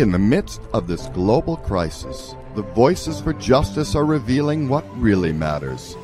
[0.00, 5.30] In the midst of this global crisis, the voices for justice are revealing what really
[5.30, 5.94] matters.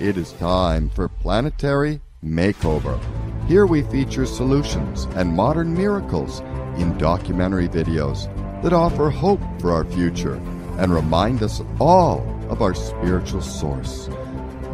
[0.00, 2.98] It is time for Planetary Makeover.
[3.46, 6.40] Here we feature solutions and modern miracles
[6.76, 8.24] in documentary videos
[8.64, 10.42] that offer hope for our future
[10.78, 14.08] and remind us all of our spiritual source.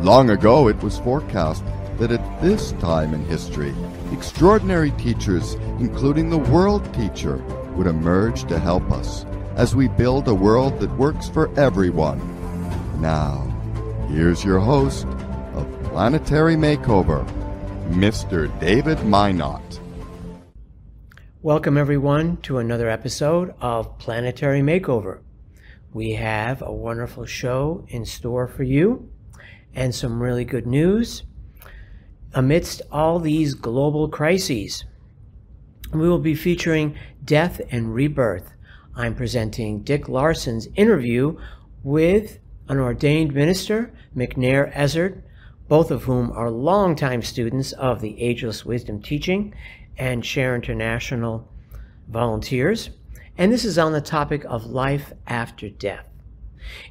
[0.00, 1.62] Long ago, it was forecast
[1.98, 3.74] that at this time in history,
[4.12, 7.44] extraordinary teachers, including the world teacher,
[7.76, 9.24] would emerge to help us
[9.56, 12.20] as we build a world that works for everyone.
[13.00, 13.42] Now,
[14.08, 15.06] here's your host
[15.54, 17.26] of Planetary Makeover,
[17.90, 18.48] Mr.
[18.60, 19.80] David Mynott.
[21.42, 25.20] Welcome, everyone, to another episode of Planetary Makeover.
[25.92, 29.10] We have a wonderful show in store for you
[29.74, 31.22] and some really good news
[32.34, 34.84] amidst all these global crises.
[35.92, 38.52] We will be featuring death and rebirth.
[38.94, 41.38] I'm presenting Dick Larson's interview
[41.82, 45.22] with an ordained minister, McNair Ezzard,
[45.68, 49.54] both of whom are longtime students of the Ageless Wisdom teaching
[49.96, 51.48] and Share International
[52.08, 52.90] volunteers.
[53.38, 56.06] And this is on the topic of life after death.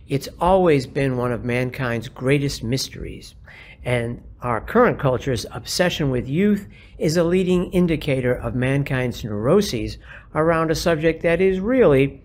[0.08, 3.36] It's always been one of mankind's greatest mysteries,
[3.84, 9.98] and our current culture's obsession with youth is a leading indicator of mankind's neuroses
[10.34, 12.22] around a subject that is really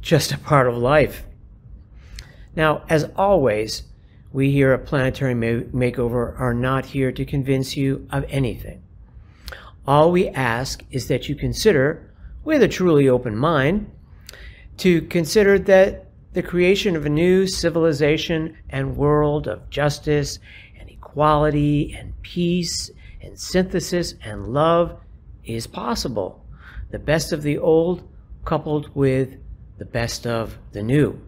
[0.00, 1.24] just a part of life.
[2.54, 3.84] Now, as always,
[4.32, 8.82] we here at Planetary Makeover are not here to convince you of anything.
[9.86, 12.10] All we ask is that you consider,
[12.44, 13.90] with a truly open mind,
[14.78, 20.38] to consider that the creation of a new civilization and world of justice
[20.78, 22.90] and equality and peace
[23.24, 25.00] and synthesis and love
[25.44, 26.44] is possible.
[26.90, 28.06] The best of the old
[28.44, 29.36] coupled with
[29.78, 31.20] the best of the new.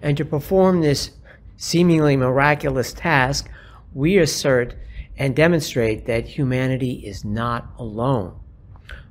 [0.00, 1.10] And to perform this
[1.56, 3.50] seemingly miraculous task,
[3.92, 4.74] we assert
[5.18, 8.38] and demonstrate that humanity is not alone.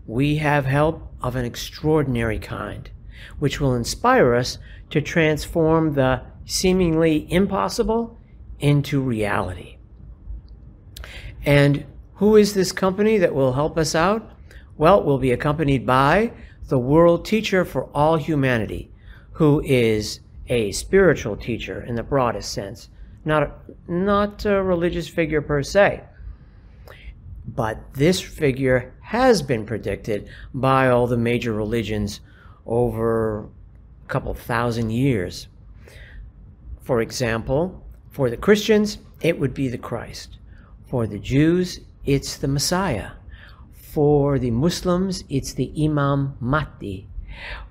[0.08, 2.90] We have help of an extraordinary kind,
[3.40, 4.58] which will inspire us
[4.92, 8.18] to transform the seemingly impossible
[8.60, 9.78] into reality.
[11.44, 14.32] And who is this company that will help us out?
[14.78, 16.32] Well, we'll be accompanied by
[16.68, 18.90] the world teacher for all humanity,
[19.34, 22.90] who is a spiritual teacher in the broadest sense,
[23.24, 23.52] not a,
[23.92, 26.04] not a religious figure per se.
[27.48, 32.22] But this figure has been predicted by all the major religions
[32.66, 35.48] over a couple thousand years.
[36.82, 40.38] For example, for the Christians, it would be the Christ.
[40.88, 43.12] For the Jews, it's the Messiah.
[43.74, 47.08] For the Muslims, it's the Imam Mahdi.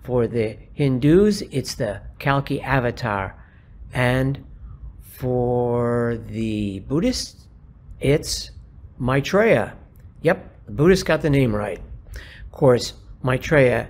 [0.03, 3.37] For the Hindus, it's the Kalki avatar.
[3.93, 4.45] And
[5.03, 7.47] for the Buddhists,
[8.01, 8.51] it's
[8.99, 9.75] Maitreya.
[10.23, 11.81] Yep, the Buddhists got the name right.
[12.17, 13.89] Of course, Maitreya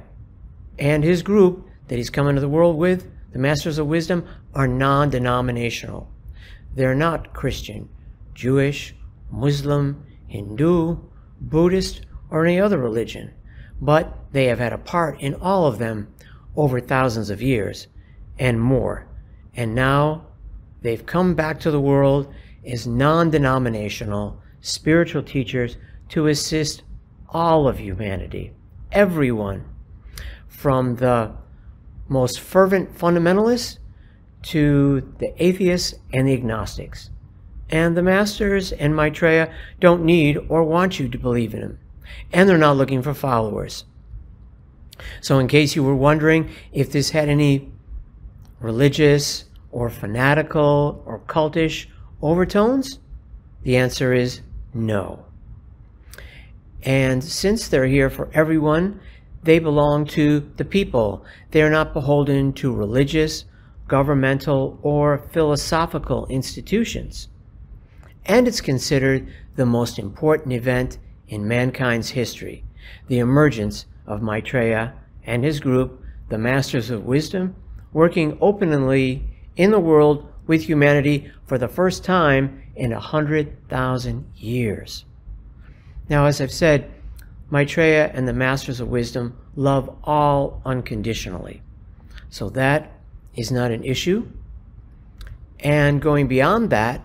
[0.78, 4.68] and his group that he's come into the world with, the Masters of Wisdom, are
[4.68, 6.10] non denominational.
[6.74, 7.88] They're not Christian,
[8.34, 8.94] Jewish,
[9.30, 10.98] Muslim, Hindu,
[11.40, 13.32] Buddhist, or any other religion
[13.80, 16.08] but they have had a part in all of them
[16.56, 17.88] over thousands of years
[18.38, 19.06] and more.
[19.54, 20.26] And now
[20.82, 22.32] they've come back to the world
[22.64, 25.76] as non denominational spiritual teachers
[26.08, 26.82] to assist
[27.28, 28.52] all of humanity,
[28.92, 29.64] everyone,
[30.48, 31.32] from the
[32.08, 33.78] most fervent fundamentalists
[34.42, 37.10] to the atheists and the agnostics.
[37.70, 41.78] And the masters and Maitreya don't need or want you to believe in him
[42.32, 43.84] and they're not looking for followers.
[45.20, 47.72] So, in case you were wondering if this had any
[48.60, 51.86] religious or fanatical or cultish
[52.22, 53.00] overtones,
[53.62, 54.40] the answer is
[54.72, 55.24] no.
[56.82, 59.00] And since they're here for everyone,
[59.42, 61.24] they belong to the people.
[61.50, 63.46] They are not beholden to religious,
[63.88, 67.28] governmental, or philosophical institutions.
[68.26, 70.98] And it's considered the most important event
[71.28, 72.64] in mankind's history,
[73.08, 74.94] the emergence of Maitreya
[75.24, 77.54] and his group, the Masters of Wisdom,
[77.92, 79.24] working openly
[79.56, 85.04] in the world with humanity for the first time in a hundred thousand years.
[86.08, 86.90] Now, as I've said,
[87.50, 91.62] Maitreya and the Masters of Wisdom love all unconditionally.
[92.30, 92.92] So that
[93.36, 94.26] is not an issue.
[95.60, 97.00] And going beyond that,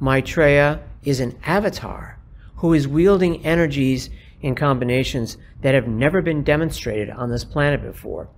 [0.00, 2.18] Maitreya is an avatar
[2.56, 4.10] who is wielding energies
[4.40, 8.28] in combinations that have never been demonstrated on this planet before.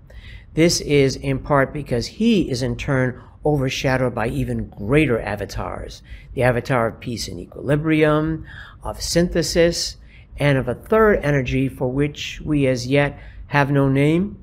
[0.54, 6.02] This is in part because he is in turn overshadowed by even greater avatars
[6.34, 8.46] the avatar of peace and equilibrium,
[8.82, 9.96] of synthesis,
[10.38, 13.18] and of a third energy for which we as yet
[13.48, 14.42] have no name.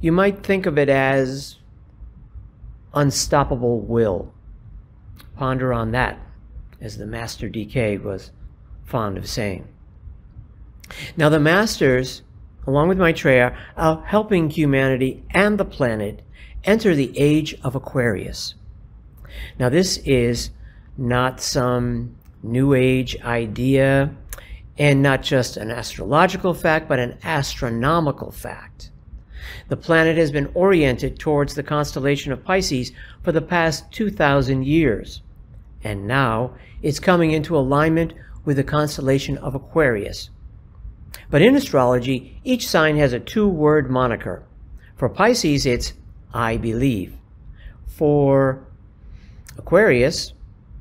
[0.00, 1.56] You might think of it as
[2.94, 4.32] unstoppable will.
[5.36, 6.18] Ponder on that,
[6.84, 8.30] as the Master DK was
[8.84, 9.66] fond of saying.
[11.16, 12.22] Now, the Masters,
[12.66, 16.20] along with Maitreya, are helping humanity and the planet
[16.62, 18.54] enter the age of Aquarius.
[19.58, 20.50] Now, this is
[20.98, 24.14] not some New Age idea
[24.76, 28.90] and not just an astrological fact, but an astronomical fact.
[29.68, 32.92] The planet has been oriented towards the constellation of Pisces
[33.22, 35.22] for the past 2,000 years,
[35.82, 36.54] and now
[36.84, 38.12] it's coming into alignment
[38.44, 40.28] with the constellation of Aquarius.
[41.30, 44.44] But in astrology, each sign has a two word moniker.
[44.94, 45.94] For Pisces, it's
[46.34, 47.14] I believe.
[47.86, 48.66] For
[49.56, 50.34] Aquarius,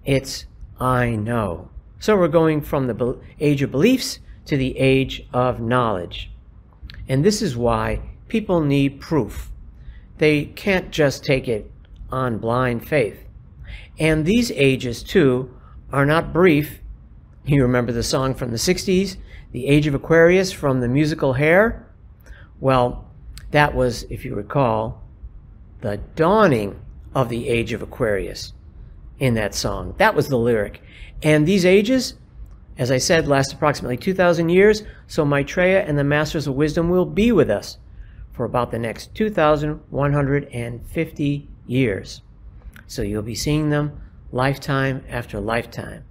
[0.03, 0.45] it's
[0.77, 1.69] I know.
[2.01, 6.29] So we're going from the age of beliefs to the age of knowledge.
[7.07, 9.51] And this is why people need proof.
[10.17, 11.71] They can't just take it
[12.11, 13.25] on blind faith.
[13.97, 15.49] And these ages, too,
[15.93, 16.81] are not brief.
[17.45, 19.17] You remember the song from the 60s,
[19.51, 21.87] The Age of Aquarius from the musical Hair?
[22.59, 23.07] Well,
[23.51, 25.03] that was, if you recall,
[25.81, 26.81] the dawning
[27.13, 28.53] of the age of Aquarius
[29.19, 29.93] in that song.
[29.99, 30.81] That was the lyric.
[31.21, 32.15] And these ages,
[32.77, 37.05] as I said, last approximately 2,000 years, so Maitreya and the Masters of Wisdom will
[37.05, 37.77] be with us
[38.31, 42.21] for about the next 2,150 years.
[42.87, 44.01] So you'll be seeing them
[44.33, 46.03] lifetime after lifetime.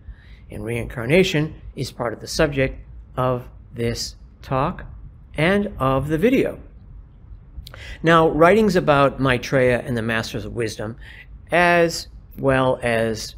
[0.51, 2.79] And reincarnation is part of the subject
[3.17, 4.87] of this talk
[5.35, 6.59] and of the video.
[8.03, 10.97] Now, writings about Maitreya and the Masters of Wisdom,
[11.51, 12.09] as
[12.39, 13.35] well as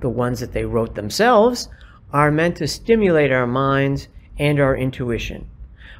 [0.00, 1.68] the ones that they wrote themselves,
[2.12, 4.08] are meant to stimulate our minds
[4.38, 5.48] and our intuition,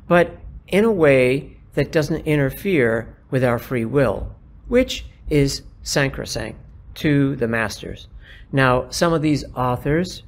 [0.08, 0.38] but
[0.68, 4.34] in a way that doesn't interfere with our free will,
[4.68, 6.58] which is sacrosanct
[6.94, 8.08] to the masters.
[8.54, 10.22] Now, some of these authors,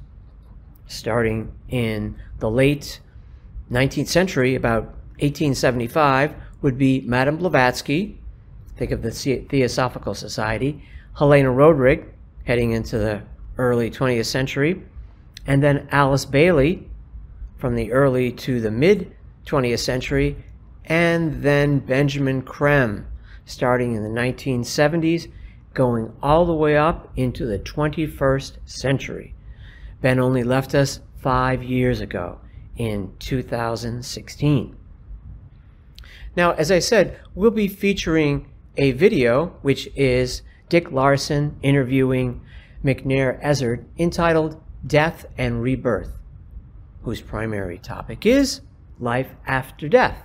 [0.85, 2.99] starting in the late
[3.71, 4.83] 19th century, about
[5.19, 8.19] 1875, would be Madame Blavatsky,
[8.75, 10.83] think of the Theosophical Society,
[11.17, 12.05] Helena Roerich,
[12.43, 13.21] heading into the
[13.57, 14.83] early 20th century,
[15.45, 16.89] and then Alice Bailey
[17.55, 19.15] from the early to the mid
[19.45, 20.35] 20th century,
[20.83, 23.07] and then Benjamin Creme,
[23.45, 25.31] starting in the 1970s,
[25.77, 29.35] going all the way up into the 21st century.
[30.01, 32.39] Ben only left us five years ago
[32.77, 34.75] in 2016.
[36.35, 42.41] Now, as I said, we'll be featuring a video which is Dick Larson interviewing
[42.83, 46.17] McNair Ezzard entitled Death and Rebirth,
[47.03, 48.61] whose primary topic is
[48.99, 50.23] life after death.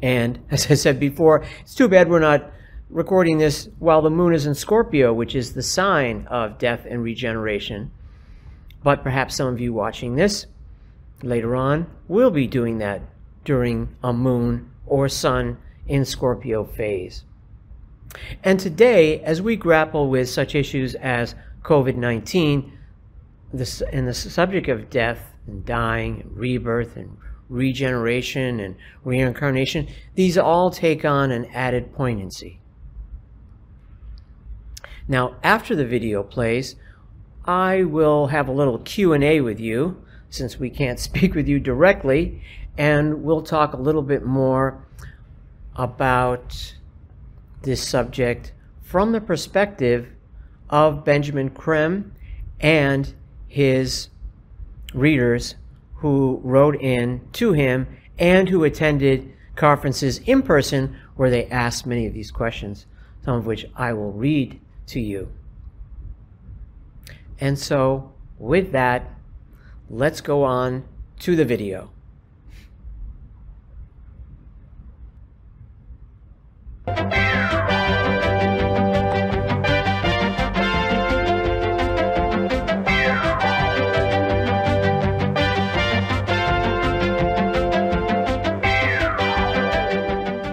[0.00, 2.52] And as I said before, it's too bad we're not
[2.88, 7.02] recording this while the moon is in Scorpio, which is the sign of death and
[7.02, 7.90] regeneration.
[8.82, 10.46] But perhaps some of you watching this
[11.22, 13.02] later on will be doing that
[13.44, 17.24] during a moon or sun in Scorpio phase.
[18.44, 22.72] And today, as we grapple with such issues as COVID 19
[23.52, 27.16] and the subject of death and dying and rebirth and
[27.48, 32.60] regeneration and reincarnation, these all take on an added poignancy.
[35.08, 36.76] Now, after the video plays,
[37.44, 42.42] I will have a little Q&A with you since we can't speak with you directly
[42.78, 44.84] and we'll talk a little bit more
[45.74, 46.74] about
[47.62, 50.08] this subject from the perspective
[50.68, 52.12] of Benjamin Creme
[52.60, 53.14] and
[53.48, 54.08] his
[54.92, 55.54] readers
[55.96, 57.86] who wrote in to him
[58.18, 62.86] and who attended conferences in person where they asked many of these questions,
[63.24, 65.32] some of which I will read to you.
[67.40, 69.10] And so, with that,
[69.90, 70.84] let's go on
[71.20, 71.90] to the video.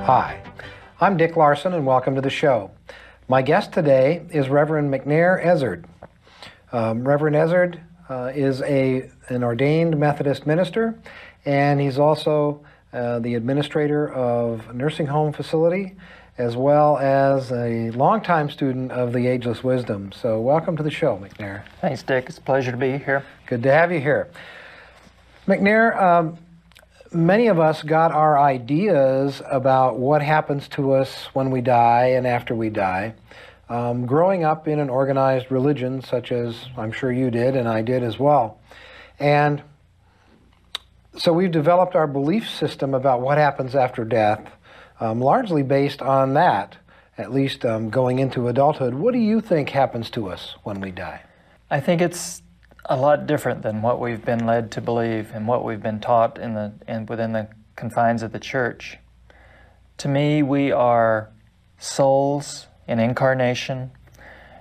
[0.05, 0.43] Hi,
[0.99, 2.71] I'm Dick Larson, and welcome to the show.
[3.29, 5.85] My guest today is Reverend McNair Ezzard.
[6.73, 10.99] Um, Reverend Ezzard uh, is a, an ordained Methodist minister,
[11.45, 15.95] and he's also uh, the administrator of a nursing home facility,
[16.37, 20.11] as well as a longtime student of the Ageless Wisdom.
[20.11, 21.63] So, welcome to the show, McNair.
[21.79, 22.25] Thanks, Dick.
[22.27, 23.23] It's a pleasure to be here.
[23.47, 24.29] Good to have you here.
[25.47, 26.37] McNair, um,
[27.13, 32.27] many of us got our ideas about what happens to us when we die and
[32.27, 33.13] after we die.
[33.69, 37.81] Um, growing up in an organized religion, such as I'm sure you did and I
[37.81, 38.59] did as well.
[39.19, 39.63] And
[41.17, 44.47] so we've developed our belief system about what happens after death,
[44.99, 46.77] um, largely based on that,
[47.17, 48.93] at least um, going into adulthood.
[48.93, 51.21] What do you think happens to us when we die?
[51.69, 52.42] I think it's
[52.85, 56.37] a lot different than what we've been led to believe and what we've been taught
[56.37, 58.97] in the in, within the confines of the church.
[59.97, 61.29] To me, we are
[61.77, 63.91] souls in incarnation,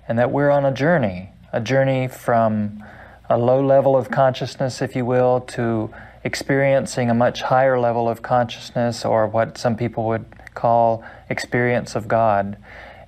[0.07, 2.83] and that we're on a journey, a journey from
[3.29, 8.23] a low level of consciousness, if you will, to experiencing a much higher level of
[8.23, 10.25] consciousness, or what some people would
[10.55, 12.57] call experience of God.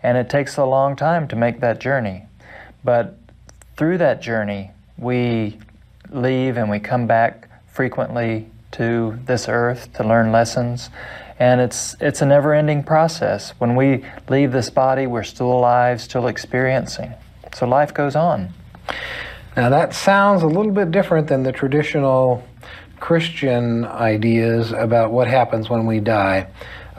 [0.03, 2.27] And it takes a long time to make that journey.
[2.83, 3.19] But
[3.77, 5.59] through that journey, we
[6.11, 10.91] leave and we come back frequently to this earth to learn lessons.
[11.39, 13.51] And it's, it's a never ending process.
[13.59, 17.15] When we leave this body, we're still alive, still experiencing.
[17.55, 18.53] So life goes on.
[19.57, 22.47] Now, that sounds a little bit different than the traditional
[22.99, 26.49] Christian ideas about what happens when we die.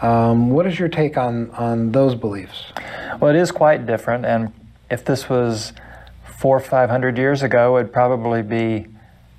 [0.01, 2.71] Um, what is your take on, on those beliefs?
[3.19, 4.25] Well, it is quite different.
[4.25, 4.53] And
[4.89, 5.73] if this was
[6.45, 8.85] four or five hundred years ago, it'd probably be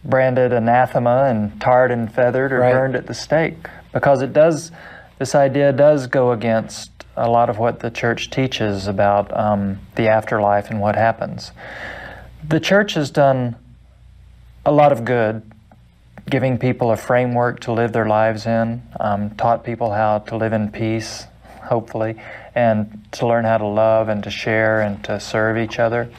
[0.04, 2.72] branded anathema and tarred and feathered or Right.
[2.72, 4.72] burned at the stake because it does,
[5.20, 10.08] this idea does go against a lot of what the church teaches about um, the
[10.08, 11.52] afterlife and what happens.
[12.48, 13.54] The church has done
[14.64, 15.48] a lot of good,
[16.28, 20.52] giving people a framework to live their lives in, um, taught people how to live
[20.52, 21.26] in peace,
[21.62, 22.16] hopefully,
[22.56, 26.10] and to learn how to love and to share and to serve each other.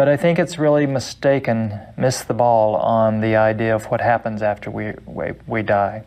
[0.00, 4.40] But I think it's really mistaken, missed the ball on the idea of what happens
[4.40, 6.04] after we, we, we die.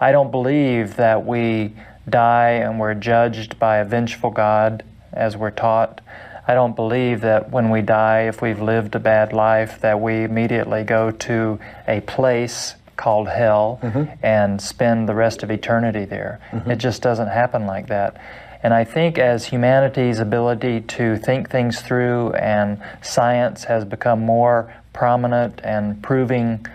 [0.00, 1.74] I don't believe that we
[2.08, 6.00] die and we're judged by a vengeful God as we're taught.
[6.48, 10.24] I don't believe that when we die, if we've lived a bad life, that we
[10.24, 14.04] immediately go to a place called hell mm-hmm.
[14.24, 16.40] and spend the rest of eternity there.
[16.52, 16.70] Mm-hmm.
[16.70, 18.16] It just doesn't happen like that.
[18.62, 24.74] And I think as humanity's ability to think things through and science has become more
[24.92, 26.66] prominent and proving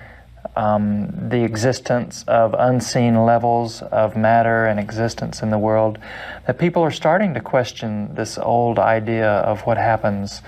[0.56, 6.00] um, the existence of unseen levels of matter and existence in the world,
[6.48, 10.42] that people are starting to question this old idea of what happens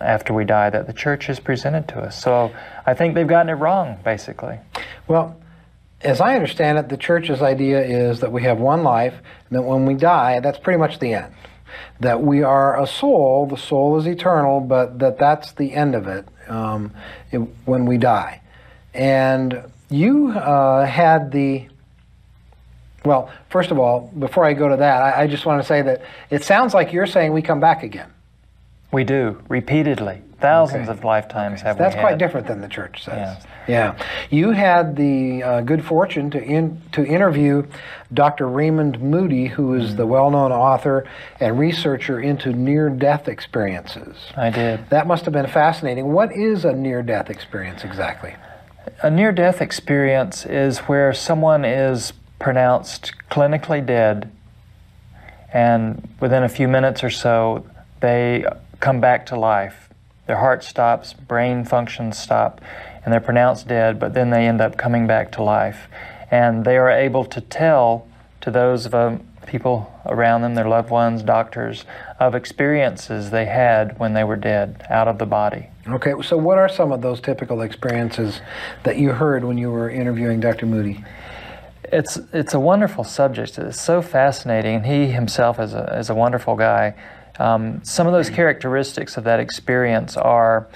[0.00, 2.20] after we die that the church has presented to us.
[2.20, 4.58] So I think they've gotten it wrong, basically.
[5.08, 5.36] Well,
[6.06, 9.14] as I understand it, the church's idea is that we have one life,
[9.48, 11.34] and that when we die, that's pretty much the end.
[12.00, 16.06] That we are a soul, the soul is eternal, but that that's the end of
[16.06, 16.92] it, um,
[17.32, 18.40] it when we die.
[18.94, 21.68] And you uh, had the
[23.04, 25.80] well, first of all, before I go to that, I, I just want to say
[25.80, 28.10] that it sounds like you're saying we come back again.
[28.90, 30.22] We do, repeatedly.
[30.40, 30.98] Thousands Okay.
[30.98, 33.14] of lifetimes have That's we quite different than the church says.
[33.38, 33.46] Yes.
[33.66, 33.98] Yeah.
[34.30, 37.64] You had the uh, good fortune to in, to interview
[38.12, 38.46] Dr.
[38.46, 39.96] Raymond Moody, who is Mm-hmm.
[39.96, 41.06] the well-known author
[41.40, 44.16] and researcher into near-death experiences.
[44.36, 44.88] I did.
[44.90, 46.12] That must have been fascinating.
[46.12, 48.34] What is a near-death experience exactly?
[49.02, 54.30] A near death experience is where someone is pronounced clinically dead,
[55.52, 57.64] and within a few minutes or so,
[58.00, 58.44] they
[58.80, 59.85] come back to life.
[60.26, 62.60] Their heart stops, brain functions stop,
[63.04, 65.88] and they're pronounced dead, but then they end up coming back to life.
[66.30, 68.08] And they are able to tell
[68.40, 71.84] to those of um, people around them, their loved ones, doctors,
[72.18, 75.68] of experiences they had when they were dead, out of the body.
[75.88, 78.40] Okay, so what are some of those typical experiences
[78.82, 80.66] that you heard when you were interviewing Dr.
[80.66, 81.04] Moody?
[81.84, 83.58] It's it's a wonderful subject.
[83.58, 86.94] It's so fascinating, and he himself is a is a wonderful guy.
[87.38, 90.68] Um, some of those characteristics of that experience are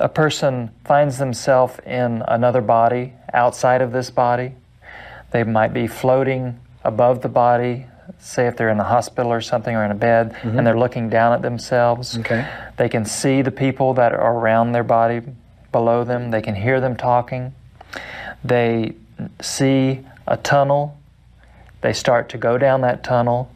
[0.00, 4.54] a person finds themselves in another body outside of this body.
[5.30, 7.86] They might be floating above the body,
[8.18, 11.08] say if they're in a hospital or something or in a bed, and they're looking
[11.08, 12.18] down at themselves.
[12.18, 12.48] Okay.
[12.76, 15.22] They can see the people that are around their body
[15.72, 16.30] below them.
[16.30, 17.54] They can hear them talking.
[18.44, 18.94] They
[19.40, 20.98] see a tunnel.
[21.80, 23.50] They start to go down that tunnel.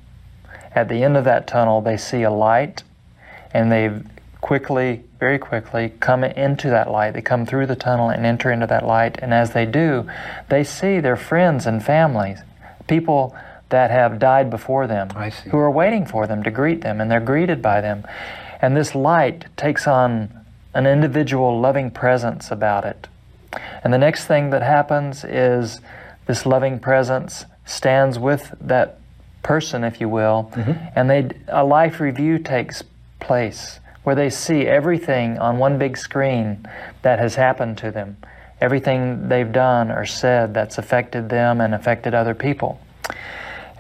[0.75, 2.83] At the end of that tunnel, they see a light,
[3.53, 3.91] and they
[4.41, 7.13] quickly, very quickly, come into that light.
[7.13, 9.19] They come through the tunnel and enter into that light.
[9.21, 10.09] And as they do,
[10.49, 12.41] they see their friends and families,
[12.89, 13.37] people
[13.69, 15.11] that have died before them,
[15.51, 18.05] who are waiting for them to greet them, and they're greeted by them.
[18.61, 23.09] And this light takes on an individual loving presence about it.
[23.83, 25.81] And the next thing that happens is
[26.27, 29.00] this loving presence stands with that
[29.43, 30.73] person, if you will, mm-hmm.
[30.95, 32.83] and they a life review takes
[33.21, 36.67] place where they see everything on one big screen
[37.03, 38.17] that has happened to them,
[38.61, 42.81] everything they've done or said that's affected them and affected other people.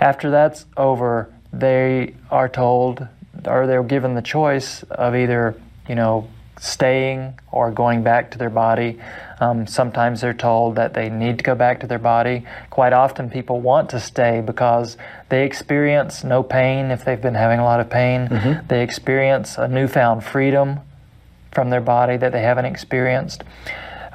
[0.00, 3.06] After that's over, they are told
[3.46, 5.54] or they're given the choice of either,
[5.88, 6.28] you know,
[6.60, 9.00] staying or going back to their body.
[9.40, 12.44] Um, sometimes they're told that they need to go back to their body.
[12.68, 14.96] Quite often, people want to stay because
[15.30, 18.28] they experience no pain if they've been having a lot of pain.
[18.68, 20.80] They experience a newfound freedom
[21.50, 23.42] from their body that they haven't experienced.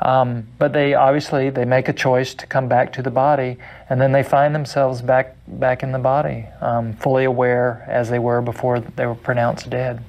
[0.02, 3.58] Um, but they obviously they make a choice to come back to the body,
[3.90, 8.20] and then they find themselves back back in the body, um, fully aware as they
[8.20, 10.04] were before they were pronounced dead.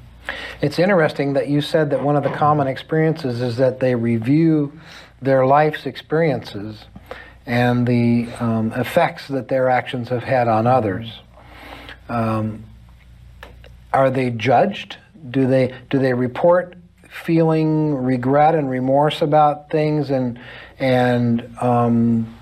[0.60, 4.78] It's interesting that you said that one of the common experiences is that they review
[5.20, 6.84] their life's experiences
[7.46, 11.20] and the um, effects that their actions have had on others.
[12.08, 12.64] Um,
[13.92, 14.98] are they judged?
[15.30, 16.76] Do they do they report
[17.08, 20.38] feeling regret and remorse about things and
[20.78, 22.35] and um,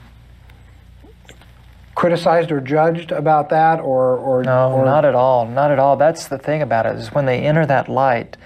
[1.95, 5.47] criticized or judged about that or or, No, or not at all.
[5.47, 5.97] Not at all.
[5.97, 8.37] That's the thing about it is when they enter that light,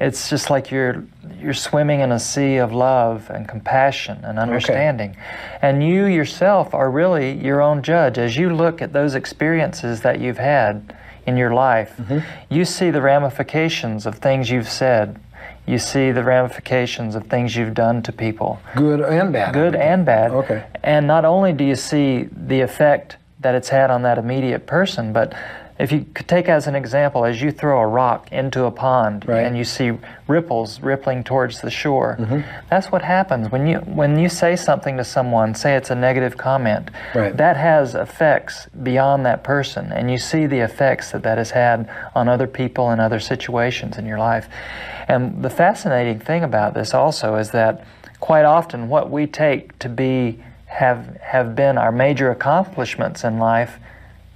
[0.00, 1.04] it's just like you're
[1.40, 5.16] you're swimming in a sea of love and compassion and understanding.
[5.62, 10.20] And you yourself are really your own judge as you look at those experiences that
[10.20, 11.94] you've had in your life.
[11.98, 12.54] Mm-hmm.
[12.54, 15.20] You see the ramifications of things you've said.
[15.66, 19.52] You see the ramifications of things you've done to people good and bad.
[19.52, 20.30] good and bad.
[20.30, 20.64] Okay.
[20.82, 25.12] And not only do you see the effect that it's had on that immediate person,
[25.12, 25.34] but
[25.78, 29.24] if you could take as an example, as you throw a rock into a pond
[29.28, 29.44] Right.
[29.46, 29.92] and you see
[30.26, 32.40] ripples rippling towards the shore, Mm-hmm.
[32.68, 35.54] that's what happens when you when you say something to someone.
[35.54, 36.90] Say it's a negative comment.
[37.14, 37.36] Right.
[37.36, 41.88] That has effects beyond that person, and you see the effects that that has had
[42.14, 44.48] on other people and other situations in your life.
[45.06, 47.84] And the fascinating thing about this also is that
[48.20, 53.78] quite often what we take to be have have been our major accomplishments in life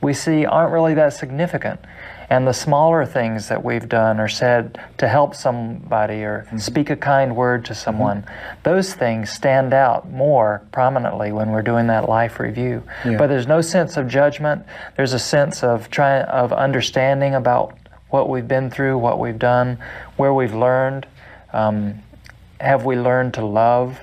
[0.02, 1.80] we see aren't really that significant.
[2.28, 6.96] And the smaller things that we've done or said to help somebody or speak a
[6.96, 8.24] kind word to someone
[8.62, 12.82] those things stand out more prominently when we're doing that life review.
[13.04, 13.18] Yeah.
[13.18, 14.64] but there's no sense of judgment.
[14.96, 17.76] There's a sense of trying of understanding about
[18.08, 19.78] what we've been through what we've done
[20.16, 21.06] where we've learned.
[21.52, 22.02] Um,
[22.60, 24.00] have we learned to love?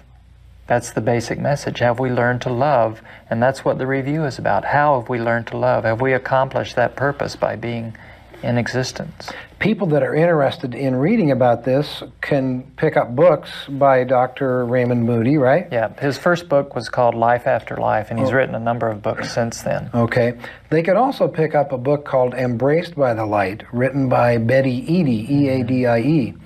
[0.69, 1.79] That's the basic message.
[1.79, 3.01] Have we learned to love?
[3.27, 4.63] And that's what the review is about.
[4.65, 5.83] How have we learned to love?
[5.83, 7.97] Have we accomplished that purpose by being
[8.43, 9.31] in existence?
[9.57, 14.63] People that are interested in reading about this can pick up books by Dr.
[14.63, 15.67] Raymond Moody, right?
[15.71, 19.01] Yeah, his first book was called Life After Life, and he's written a number of
[19.01, 19.89] books since then.
[19.95, 20.37] Okay.
[20.69, 24.85] They could also pick up a book called Embraced by the Light, written by Betty
[24.87, 26.33] Eadie, E A D I E.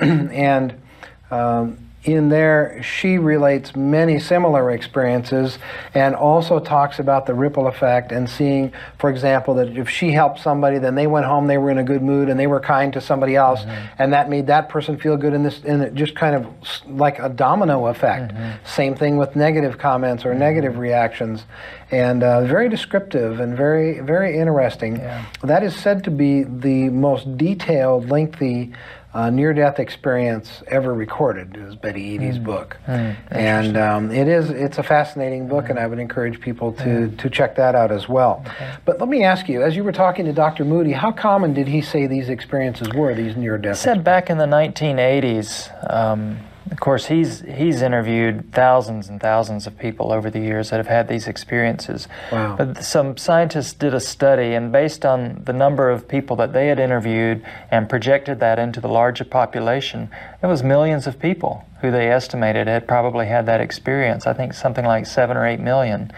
[0.00, 0.80] And
[1.30, 5.58] um, in there, she relates many similar experiences
[5.94, 10.38] and also talks about the ripple effect and seeing, for example, that if she helped
[10.38, 12.92] somebody, then they went home, they were in a good mood, and they were kind
[12.92, 13.86] to somebody else, mm-hmm.
[13.98, 16.46] and that made that person feel good, in this, and it just kind of
[16.88, 18.32] like a domino effect.
[18.32, 18.64] Mm-hmm.
[18.64, 20.82] Same thing with negative comments or negative mm-hmm.
[20.82, 21.44] reactions,
[21.90, 24.96] and uh, very descriptive and very, very interesting.
[24.96, 25.24] Yeah.
[25.42, 28.72] That is said to be the most detailed, lengthy
[29.14, 31.56] uh, near-death experience ever recorded.
[31.56, 35.98] Is Betty Eadie's book, and um, it is it's a fascinating book, and I would
[35.98, 38.44] encourage people to to check that out as well.
[38.84, 40.64] But let me ask you, as you were talking to Dr.
[40.64, 43.14] Moody, how common did he say these experiences were?
[43.14, 43.78] These near-death.
[43.78, 45.92] He said back in the 1980s.
[45.92, 46.38] Um,
[46.70, 50.86] of course, he's he's interviewed thousands and thousands of people over the years that have
[50.86, 52.08] had these experiences.
[52.30, 52.56] Wow.
[52.56, 56.68] But some scientists did a study, and based on the number of people that they
[56.68, 60.10] had interviewed and projected that into the larger population,
[60.42, 64.26] it was millions of people who they estimated had probably had that experience.
[64.26, 66.12] I think something like seven or eight million,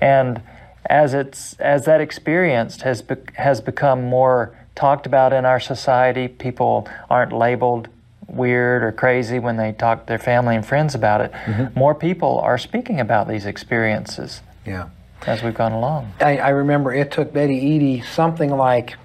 [0.00, 0.42] and
[0.86, 6.28] as it's as that experience has be, has become more talked about in our society,
[6.28, 7.88] people aren't labeled
[8.32, 11.32] weird or crazy when they talk to their family and friends about it.
[11.76, 14.88] More people are speaking about these experiences yeah.
[15.26, 16.12] as we've gone along.
[16.20, 18.96] I, I remember it took Betty Eadie something like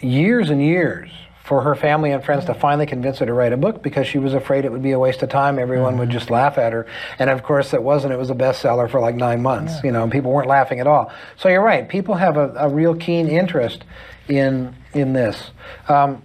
[0.00, 1.10] years and years
[1.50, 4.18] for her family and friends to finally convince her to write a book because she
[4.18, 5.58] was afraid it would be a waste of time.
[5.58, 6.86] Everyone would just laugh at her.
[7.18, 8.12] And of course, it wasn't.
[8.12, 10.86] It was a bestseller for like nine months, you know, and people weren't laughing at
[10.86, 11.10] all.
[11.36, 11.88] So you're right.
[11.88, 13.82] People have a, a real keen interest
[14.28, 15.50] in, in this.
[15.88, 16.22] Um,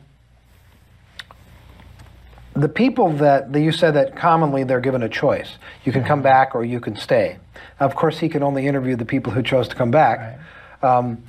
[2.56, 5.58] the people that, that you said that commonly they're given a choice.
[5.84, 7.38] You can come back or you can stay.
[7.80, 10.40] Of course, he can only interview the people who chose to come back.
[10.82, 11.24] Um,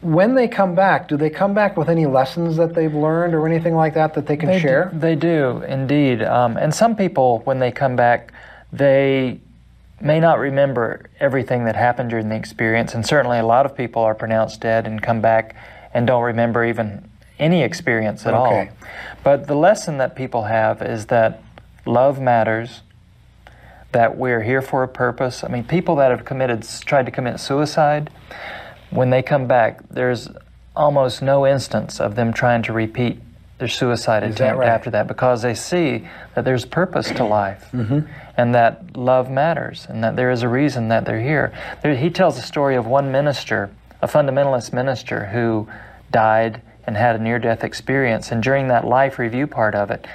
[0.00, 3.46] when they come back, do they come back with any lessons that they've learned or
[3.46, 4.90] anything like that that they can They do- share?
[4.92, 6.22] they do, indeed.
[6.22, 8.32] Um, and some people, when they come back,
[8.72, 9.40] they
[10.00, 12.94] may not remember everything that happened during the experience.
[12.94, 15.54] And certainly a lot of people are pronounced dead and come back
[15.94, 17.08] and don't remember even
[17.40, 18.68] any experience at all.
[19.24, 21.42] But the lesson that people have is that
[21.86, 22.82] love matters,
[23.92, 25.42] that we're here for a purpose.
[25.42, 28.10] I mean, people that have committed, tried to commit suicide,
[28.90, 30.28] when they come back, there's
[30.76, 33.18] almost no instance of them trying to repeat
[33.58, 34.68] their suicide Is that attempt right?
[34.68, 38.00] after that because they see that there's purpose to life Mm-hmm.
[38.38, 41.52] and that love matters and that there is a reason that they're here.
[41.82, 45.68] There, he tells the story of one minister, a fundamentalist minister, who
[46.10, 48.32] died and had a near death experience.
[48.32, 50.08] And during that life review part of it,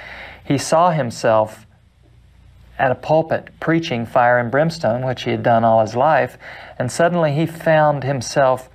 [0.44, 1.66] he saw himself
[2.78, 6.36] at a pulpit preaching fire and brimstone, which he had done all his life,
[6.78, 8.68] and suddenly he found himself,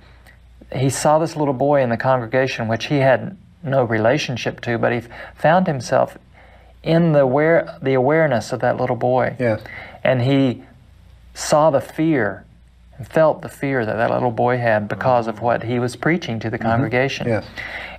[0.74, 4.92] he saw this little boy in the congregation, which he had no relationship to, but
[4.92, 5.00] he
[5.36, 6.18] found himself
[6.82, 9.36] in the, aware, the awareness of that little boy.
[9.38, 9.62] Yes.
[10.02, 10.64] And he
[11.34, 12.44] saw the fear
[13.06, 16.50] felt the fear that that little boy had because of what he was preaching to
[16.50, 16.68] the mm-hmm.
[16.68, 17.28] congregation.
[17.28, 17.46] Yes.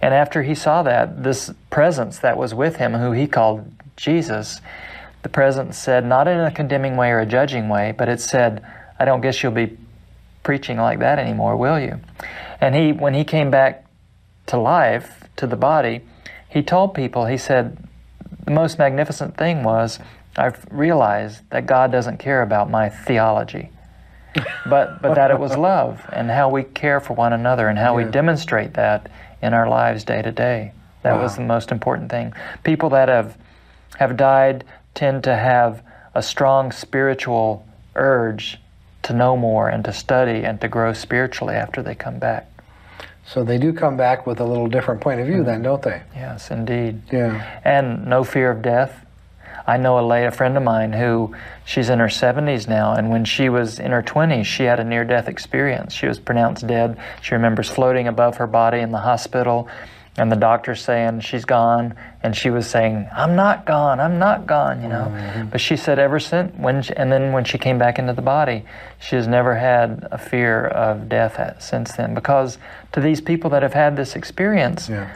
[0.02, 4.62] And after he saw that, this presence that was with him, who he called Jesus,
[5.24, 8.66] the presence said, not in a condemning way or a judging way, but it said,
[9.00, 9.78] I don't guess you'll be
[10.44, 12.00] preaching like that anymore, will you?
[12.60, 13.86] And he, when he came back
[14.48, 16.02] to life, to the body,
[16.50, 17.78] he told people, he said,
[18.46, 20.00] the most magnificent thing was,
[20.36, 23.70] I've realized that God doesn't care about my theology,
[24.65, 27.96] but, but that it was love and how we care for one another and how
[27.96, 29.10] we demonstrate that
[29.41, 30.72] in our lives day to day.
[31.04, 32.34] That was the most important thing.
[32.63, 33.38] People that have,
[33.98, 34.63] have died
[34.96, 35.84] tend to have
[36.15, 38.58] a strong spiritual urge
[39.04, 42.50] to know more and to study and to grow spiritually after they come back.
[43.26, 45.46] So they do come back with a little different point of view, mm-hmm.
[45.46, 46.02] then, don't they?
[46.15, 47.02] Yes, indeed.
[47.12, 47.60] Yeah.
[47.63, 49.03] and no fear of death.
[49.65, 53.10] I know a lady, a friend of mine, who she's in her 70s now, and
[53.10, 55.93] when she was in her 20s, she had a near-death experience.
[55.93, 56.97] She was pronounced dead.
[57.21, 59.69] She remembers floating above her body in the hospital,
[60.15, 63.99] and the doctor saying she's gone, and she was saying, "I'm not gone.
[63.99, 65.06] I'm not gone," you know.
[65.10, 65.47] Mm-hmm.
[65.47, 68.21] But she said ever since when, she, and then when she came back into the
[68.21, 68.63] body,
[68.99, 72.60] she has never had a fear of death at, since then, because
[72.91, 75.08] to these people that have had this experience, Yeah.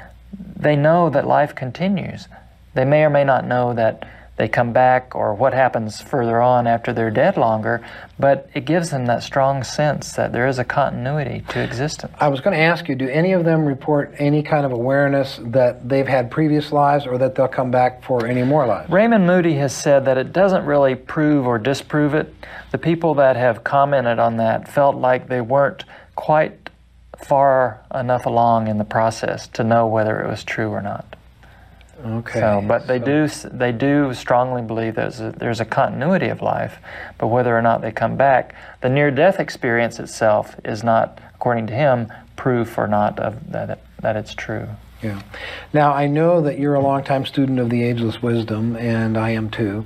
[0.56, 2.28] they know that life continues.
[2.74, 4.08] They may or may not know that
[4.38, 7.86] they come back or what happens further on after they're dead longer,
[8.20, 12.14] but it gives them that strong sense that there is a continuity to existence.
[12.20, 15.40] I was going to ask you, do any of them report any kind of awareness
[15.42, 18.90] that they've had previous lives or that they'll come back for any more lives?
[18.92, 22.34] Raymond Moody has said that it doesn't really prove or disprove it.
[22.72, 25.84] The people that have commented on that felt like they weren't
[26.16, 26.70] quite
[27.18, 31.17] far enough along in the process to know whether it was true or not.
[32.06, 32.40] Okay.
[32.40, 36.42] So, but they So- do they do strongly believe there's a, there's a continuity of
[36.42, 36.78] life,
[37.18, 41.74] but whether or not they come back, the near-death experience itself is not, according to
[41.74, 44.68] him, proof or not of that that it's true.
[45.02, 45.22] Yeah.
[45.74, 49.50] Now, I know that you're a longtime student of the Ageless Wisdom, and I am
[49.50, 49.86] too.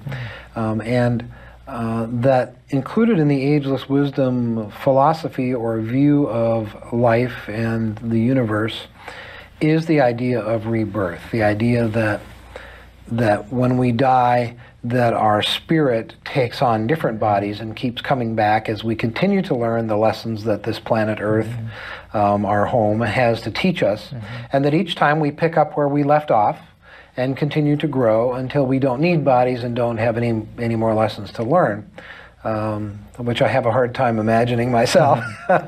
[0.56, 1.32] Um, and
[1.67, 8.88] uh, that included in the Ageless Wisdom philosophy or view of life and the universe
[9.62, 12.21] is the idea of rebirth, the idea that
[13.12, 18.69] that when we die, that our spirit takes on different bodies and keeps coming back
[18.69, 21.50] as we continue to learn the lessons that this planet Earth,
[22.13, 24.13] um, our home, has to teach us,
[24.52, 26.58] and that each time we pick up where we left off
[27.17, 30.93] and continue to grow until we don't need bodies and don't have any any more
[30.93, 31.89] lessons to learn,
[32.43, 35.24] um, which I have a hard time imagining myself.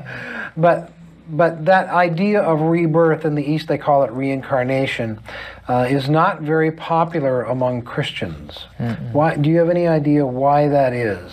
[0.56, 0.90] but
[1.28, 5.20] but that idea of rebirth in the East, they call it reincarnation,
[5.68, 8.66] uh, is not very popular among Christians.
[9.12, 9.36] Why?
[9.36, 11.32] Do you have any idea why that is?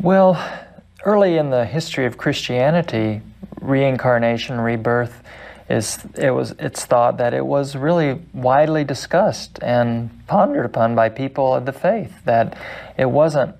[0.00, 0.40] Well,
[1.04, 3.20] early in the history of Christianity,
[3.60, 5.22] reincarnation, rebirth,
[5.68, 11.08] is it was it's thought that it was really widely discussed and pondered upon by
[11.08, 12.12] people of the faith.
[12.24, 12.56] That
[12.96, 13.54] it wasn't,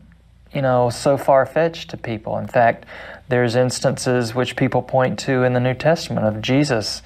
[0.55, 2.39] you know, so far fetched to people.
[2.39, 2.87] In fact,
[3.29, 7.03] there's instances which people point to in the New Testament of Jesus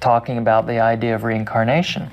[0.00, 2.10] talking about the idea of reincarnation.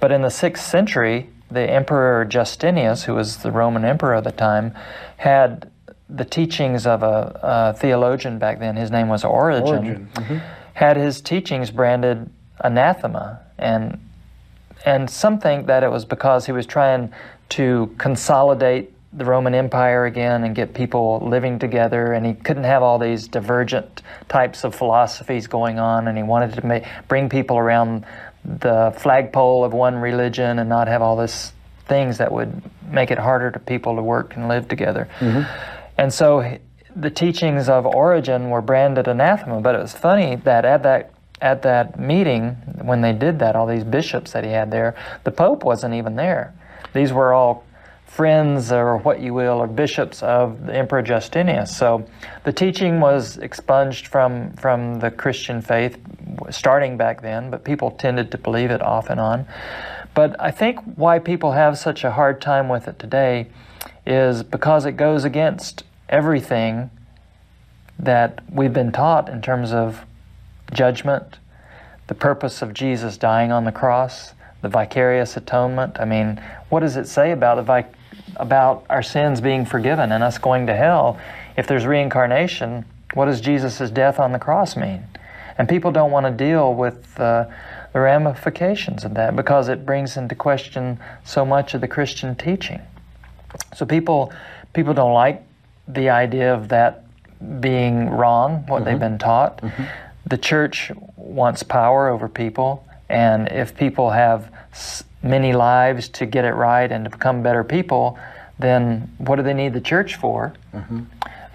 [0.00, 4.32] But in the sixth century, the Emperor Justinius, who was the Roman emperor at the
[4.32, 4.74] time,
[5.16, 5.70] had
[6.08, 8.76] the teachings of a, a theologian back then.
[8.76, 9.66] His name was Origen.
[9.66, 10.08] Origen.
[10.14, 10.38] Mm-hmm.
[10.74, 13.98] Had his teachings branded anathema, and
[14.84, 17.12] and some think that it was because he was trying
[17.50, 22.82] to consolidate the Roman Empire again and get people living together, and he couldn't have
[22.82, 27.56] all these divergent types of philosophies going on, and he wanted to make, bring people
[27.56, 28.04] around
[28.44, 31.52] the flagpole of one religion and not have all these
[31.86, 35.08] things that would make it harder to people to work and live together.
[35.20, 35.42] Mm-hmm.
[35.96, 36.58] And so
[36.94, 41.62] the teachings of Origen were branded anathema, but it was funny that at that at
[41.62, 42.50] that meeting
[42.82, 46.16] when they did that, all these bishops that he had there, the Pope wasn't even
[46.16, 46.54] there.
[46.94, 47.64] These were all
[48.14, 51.66] friends or what you will, or bishops of the Emperor Justinian.
[51.66, 52.06] So
[52.44, 55.98] the teaching was expunged from, from the Christian faith
[56.48, 59.46] starting back then, but people tended to believe it off and on.
[60.14, 63.48] But I think why people have such a hard time with it today
[64.06, 66.90] is because it goes against everything
[67.98, 70.04] that we've been taught in terms of
[70.72, 71.38] judgment,
[72.06, 75.96] the purpose of Jesus dying on the cross, the vicarious atonement.
[75.98, 77.92] I mean, what does it say about the vic-
[78.36, 81.18] about our sins being forgiven and us going to hell,
[81.56, 85.04] if there's reincarnation, what does Jesus' death on the cross mean?
[85.56, 87.46] And people don't want to deal with uh,
[87.92, 92.80] the ramifications of that because it brings into question so much of the Christian teaching.
[93.74, 94.32] So people
[94.72, 95.42] people don't like
[95.86, 97.04] the idea of that
[97.60, 98.90] being wrong, what mm-hmm.
[98.90, 99.58] they've been taught.
[99.58, 99.84] Mm-hmm.
[100.26, 104.50] The church wants power over people, and if people have
[105.24, 108.18] many lives to get it right and to become better people,
[108.58, 110.52] then what do they need the church for?
[110.72, 111.02] Mm-hmm.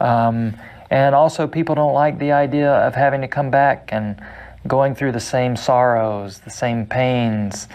[0.03, 0.55] Um,
[0.89, 4.19] and also, people don't like the idea of having to come back and
[4.67, 7.67] going through the same sorrows, the same pains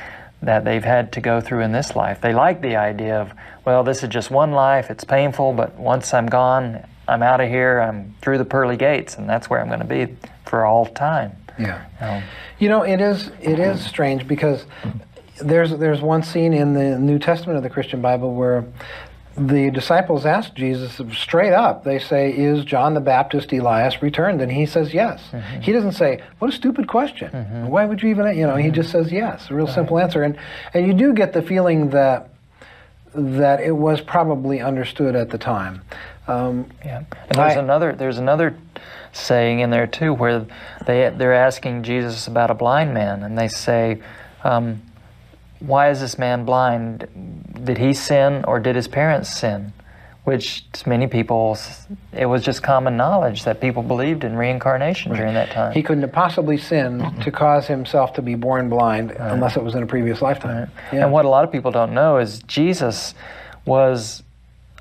[0.42, 2.20] that they've had to go through in this life.
[2.20, 3.32] They like the idea of,
[3.64, 7.48] well, this is just one life, it's painful, but once I'm gone, I'm out of
[7.48, 10.86] here, I'm through the pearly gates, and that's where I'm going to be for all
[10.86, 11.36] time.
[11.58, 11.84] Yeah.
[12.00, 12.22] Um,
[12.58, 14.64] you know, it is it is strange because
[15.40, 18.64] there's there's one scene in the New Testament of the Christian Bible where
[19.36, 21.82] the disciples ask Jesus straight up.
[21.82, 25.60] They say, "Is John the Baptist Elias returned?" And he says, "Yes." Mm-hmm.
[25.60, 27.30] He doesn't say, "What a stupid question.
[27.30, 27.66] Mm-hmm.
[27.66, 28.66] Why would you even?" You know, mm-hmm.
[28.66, 29.74] he just says, "Yes." A real right.
[29.74, 30.22] simple answer.
[30.22, 30.38] And
[30.72, 32.30] and you do get the feeling that
[33.14, 35.82] that it was probably understood at the time.
[36.28, 36.98] Um, yeah.
[36.98, 38.56] And there's I, another there's another
[39.12, 40.46] saying in there too where
[40.86, 44.00] they they're asking Jesus about a blind man, and they say.
[44.44, 44.82] Um,
[45.66, 47.08] why is this man blind?
[47.64, 49.72] Did he sin or did his parents sin?
[50.24, 51.58] Which to many people,
[52.12, 55.18] it was just common knowledge that people believed in reincarnation right.
[55.18, 55.72] during that time.
[55.72, 59.32] He couldn't have possibly sinned to cause himself to be born blind right.
[59.32, 60.60] unless it was in a previous lifetime.
[60.60, 60.94] Right.
[60.94, 61.04] Yeah.
[61.04, 63.14] And what a lot of people don't know is Jesus
[63.66, 64.22] was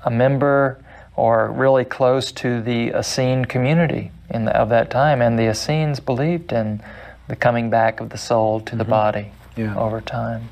[0.02, 0.82] a member
[1.14, 6.00] or really close to the Essene community in the, of that time, and the Essenes
[6.00, 6.82] believed in
[7.28, 8.90] the coming back of the soul to the mm-hmm.
[8.90, 9.76] body yeah.
[9.76, 10.48] over time.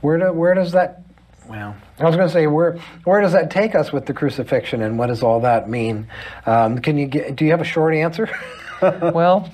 [0.00, 1.02] Where, do, where does that,
[1.48, 4.82] well, I was going to say, where, where does that take us with the crucifixion
[4.82, 6.08] and what does all that mean?
[6.46, 8.28] Um, can you get, do you have a short answer?
[8.82, 9.50] well,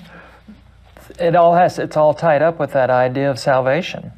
[1.19, 4.11] it all has, it's all tied up with that idea of salvation.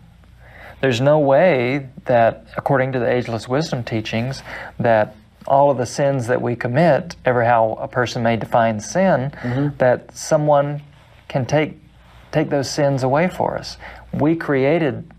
[0.81, 4.41] There's no way that, according to the ageless wisdom teachings,
[4.79, 5.15] that
[5.47, 9.77] all of the sins that we commit, ever how a person may define sin, mm-hmm.
[9.77, 10.81] that someone
[11.27, 11.77] can take
[12.31, 13.77] take those sins away for us.
[14.13, 15.09] We created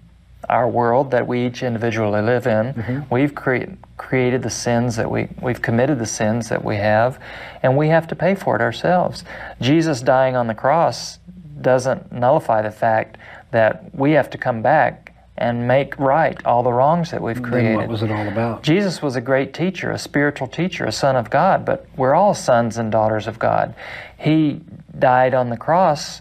[0.50, 2.74] our world that we each individually live in.
[2.74, 3.14] Mm-hmm.
[3.14, 7.20] We've cre- created the sins that we, we've committed the sins that we have,
[7.62, 9.24] and we have to pay for it ourselves.
[9.60, 11.18] Jesus dying on the cross
[11.60, 13.16] doesn't nullify the fact
[13.52, 17.70] that we have to come back and make right all the wrongs that we've created.
[17.70, 18.62] Then what was it all about?
[18.62, 22.34] Jesus was a great teacher, a spiritual teacher, a son of God, but we're all
[22.34, 23.74] sons and daughters of God.
[24.18, 24.60] He
[24.98, 26.20] died on the cross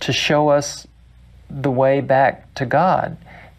[0.00, 0.86] to show us
[1.48, 3.16] the way back to God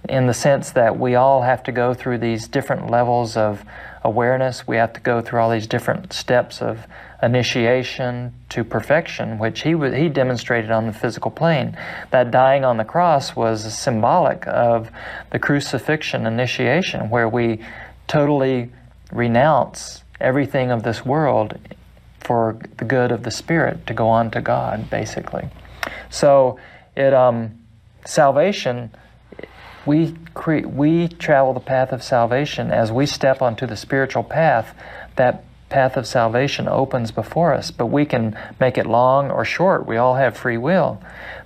[0.10, 3.63] in the sense that we all have to go through these different levels of
[4.04, 4.67] awareness.
[4.67, 6.88] We have to go through all these different steps of
[7.22, 11.78] initiation to perfection, which he, he demonstrated on the physical plane.
[12.12, 14.91] That dying on the cross was symbolic of
[15.32, 17.60] the crucifixion initiation, where we
[18.08, 18.72] totally
[19.12, 21.58] renounce everything of this world
[22.20, 25.50] for the good of the spirit to go on to God, basically.
[26.10, 26.60] So,
[26.96, 27.60] it um,
[28.06, 28.91] salvation
[29.88, 34.76] we, cre- we travel the path of salvation as we step onto the spiritual path.
[35.15, 39.86] That path of salvation opens before us, but we can make it long or short.
[39.88, 41.02] We all have free will.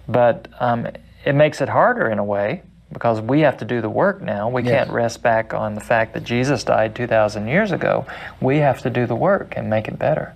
[0.07, 0.87] But um,
[1.25, 4.49] it makes it harder in a way because we have to do the work now.
[4.49, 4.71] We Yes.
[4.85, 8.05] can't rest back on the fact that Jesus died 2,000 years ago.
[8.41, 10.33] We have to do the work and make it better.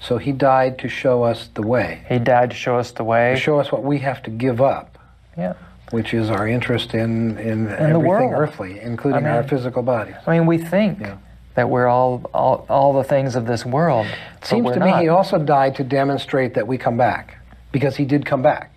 [0.00, 3.34] So he died to show us the way, He died to show us the way.
[3.34, 4.98] to show us what we have to give up,
[5.38, 5.54] Yeah.
[5.94, 8.32] Which is our interest in, in everything world.
[8.34, 10.16] earthly, including I mean- our physical bodies.
[10.26, 11.14] I mean, we think Yeah.
[11.54, 14.06] that we're all, all all the things of this world.
[14.38, 17.36] It seems to me he also died to demonstrate that we come back,
[17.70, 18.70] because he did come back.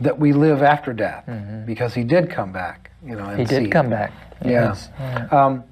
[0.00, 1.24] That we live after death,
[1.66, 2.90] because he did come back.
[3.04, 3.38] You know, and Mm-hmm.
[3.40, 3.70] He did see.
[3.70, 4.12] come back.
[4.44, 4.50] Yeah.
[4.50, 4.88] Yes.
[5.32, 5.64] Um,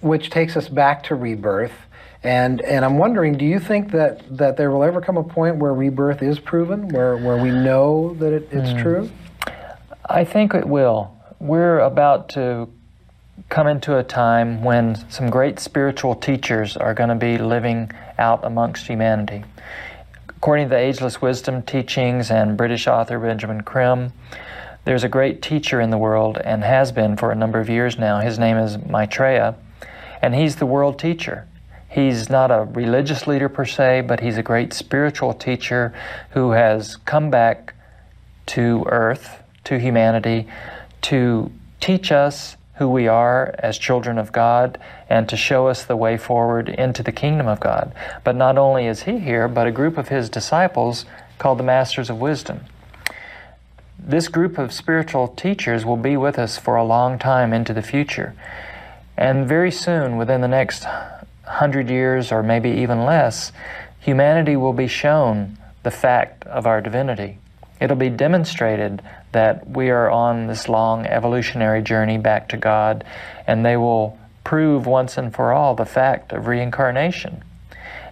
[0.00, 1.72] which takes us back to rebirth.
[2.22, 5.56] And, and I'm wondering, do you think that, that there will ever come a point
[5.56, 8.82] where rebirth is proven, where, where we know that it, it's Mm.
[8.82, 9.10] true?
[10.12, 11.16] I think it will.
[11.38, 12.68] We're about to
[13.48, 18.44] come into a time when some great spiritual teachers are going to be living out
[18.44, 19.44] amongst humanity.
[20.28, 24.12] According to the Ageless Wisdom teachings and British author Benjamin Creme,
[24.84, 27.96] there's a great teacher in the world and has been for a number of years
[27.96, 28.18] now.
[28.18, 29.54] His name is Maitreya,
[30.20, 31.46] and he's the world teacher.
[31.88, 35.94] He's not a religious leader per se, but he's a great spiritual teacher
[36.30, 37.74] who has come back
[38.46, 40.46] to earth, to humanity,
[41.02, 44.78] to teach us who we are as children of God
[45.10, 47.92] and to show us the way forward into the kingdom of God.
[48.24, 51.04] But not only is he here, but a group of his disciples
[51.38, 52.60] called the Masters of Wisdom.
[53.98, 57.82] This group of spiritual teachers will be with us for a long time into the
[57.82, 58.34] future.
[59.14, 60.86] And very soon, within the next
[61.44, 63.52] hundred years or maybe even less,
[63.98, 67.36] humanity will be shown the fact of our divinity.
[67.78, 73.04] It'll be demonstrated that we are on this long evolutionary journey back to God,
[73.46, 77.42] and they will prove once and for all the fact of reincarnation.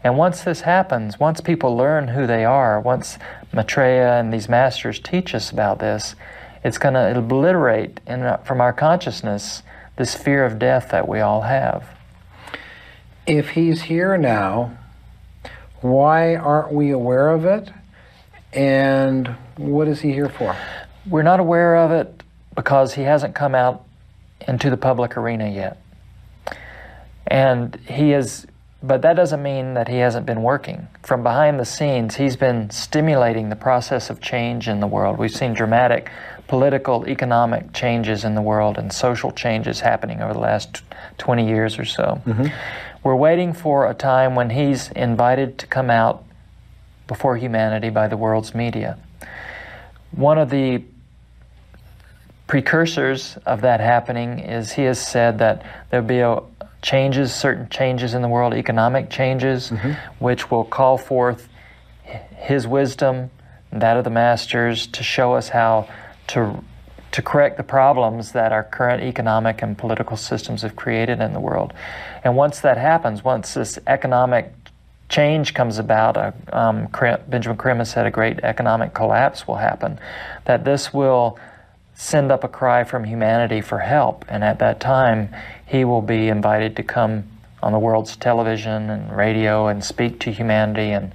[0.04, 3.18] And once this happens, once people learn who they are, once
[3.52, 6.14] Maitreya and these masters teach us about this,
[6.62, 9.62] it's going to obliterate in, uh, from our consciousness
[9.96, 11.84] this fear of death that we all have.
[13.26, 14.78] If he's here now,
[15.80, 17.70] why aren't we aware of it?
[18.52, 20.56] And what is he here for?
[21.08, 22.22] We're not aware of it
[22.54, 23.84] because he hasn't come out
[24.46, 25.80] into the public arena yet.
[27.26, 28.46] And he is,
[28.82, 30.88] but that doesn't mean that he hasn't been working.
[31.02, 35.18] From behind the scenes, he's been stimulating the process of change in the world.
[35.18, 36.10] We've seen dramatic
[36.48, 40.82] political, economic changes in the world and social changes happening over the last
[41.18, 42.20] 20 years or so.
[42.26, 42.46] Mm-hmm.
[43.04, 46.24] We're waiting for a time when he's invited to come out
[47.06, 48.98] before humanity by the world's media.
[50.10, 50.82] One of the
[52.48, 56.42] precursors of that happening is he has said that there'll be a
[56.82, 59.70] changes, certain changes in the world, economic changes,
[60.18, 61.48] which will call forth
[62.36, 63.30] his wisdom,
[63.72, 65.88] that of the masters, to show us how
[66.28, 66.64] to
[67.10, 71.40] to correct the problems that our current economic and political systems have created in the
[71.40, 71.72] world.
[72.22, 74.52] And once that happens, once this economic
[75.08, 76.86] change comes about, uh, um,
[77.28, 79.98] Benjamin Creme has said a great economic collapse will happen,
[80.44, 81.38] that this will
[81.98, 84.24] send up a cry from humanity for help.
[84.28, 85.34] And at that time,
[85.66, 87.24] he will be invited to come
[87.60, 91.12] on the world's television and radio and speak to humanity and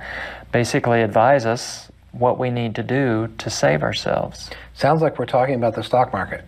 [0.51, 4.49] basically advise us what we need to do to save ourselves.
[4.73, 6.47] Sounds like we're talking about the stock market.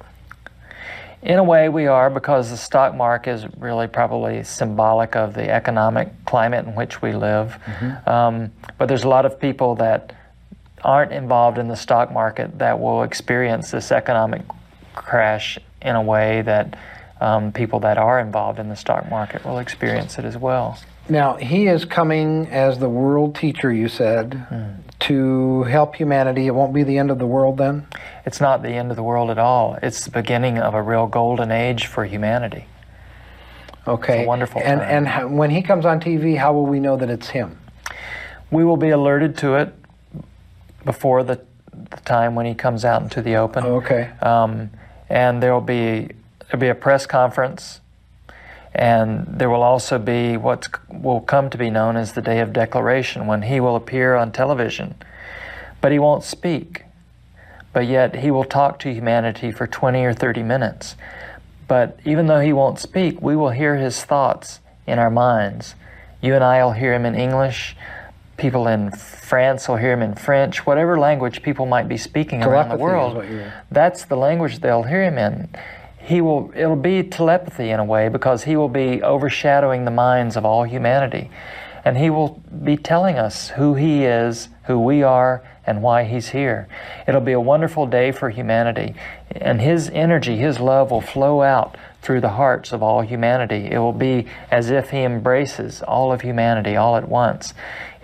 [1.21, 5.49] In a way, we are because the stock market is really probably symbolic of the
[5.49, 7.57] economic climate in which we live.
[8.05, 10.13] Um, but there's a lot of people that
[10.85, 14.41] aren't involved in the stock market that will experience this economic
[14.93, 16.77] crash in a way that
[17.21, 20.77] um, people that are involved in the stock market will experience it as well.
[21.09, 24.45] Now, he is coming as the world teacher, you said,
[25.01, 26.47] to help humanity.
[26.47, 27.87] It won't be the end of the world then?
[28.25, 29.77] It's not the end of the world at all.
[29.83, 32.65] It's the beginning of a real golden age for humanity.
[33.87, 34.21] Okay.
[34.21, 35.07] It's a wonderful and, time.
[35.07, 37.59] And when he comes on TV, how will we know that it's him?
[38.49, 39.75] We will be alerted to it
[40.85, 41.41] before the,
[41.73, 43.65] the time when he comes out into the open.
[43.65, 44.11] Okay.
[44.21, 44.69] Um,
[45.09, 46.09] and there will be
[46.47, 47.81] there'll be a press conference,
[48.73, 52.53] and there will also be what will come to be known as the Day of
[52.53, 54.95] Declaration, when he will appear on television,
[55.81, 56.83] but he won't speak.
[57.73, 60.95] But yet he will talk to humanity for 20 or 30 minutes.
[61.67, 65.75] But even though he won't speak, we will hear his thoughts in our minds.
[66.21, 67.75] You and I will hear him in English.
[68.37, 70.65] People in France will hear him in French.
[70.65, 73.25] Whatever language people might be speaking around the world,
[73.71, 75.49] that's the language they'll hear him in.
[75.97, 76.51] He will.
[76.55, 80.63] It'll be telepathy in a way because he will be overshadowing the minds of all
[80.63, 81.31] humanity,
[81.85, 86.29] And He will be telling us who He is, who we are, and why He's
[86.29, 86.67] here.
[87.07, 88.95] It'll be a wonderful day for humanity.
[89.31, 93.69] And His energy, His love will flow out through the hearts of all humanity.
[93.71, 97.53] It will be as if He embraces all of humanity all at once.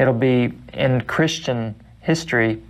[0.01, 2.61] It'll be in Christian history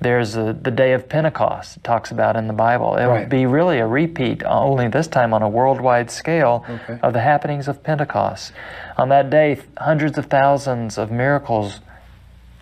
[0.00, 2.96] there's a, the day of Pentecost, it talks about in the Bible.
[2.96, 3.20] It Right.
[3.20, 6.98] will be really a repeat, only this time on a worldwide scale, Okay.
[7.02, 8.52] of the happenings of Pentecost.
[8.96, 11.80] On that day, hundreds of thousands of miracles,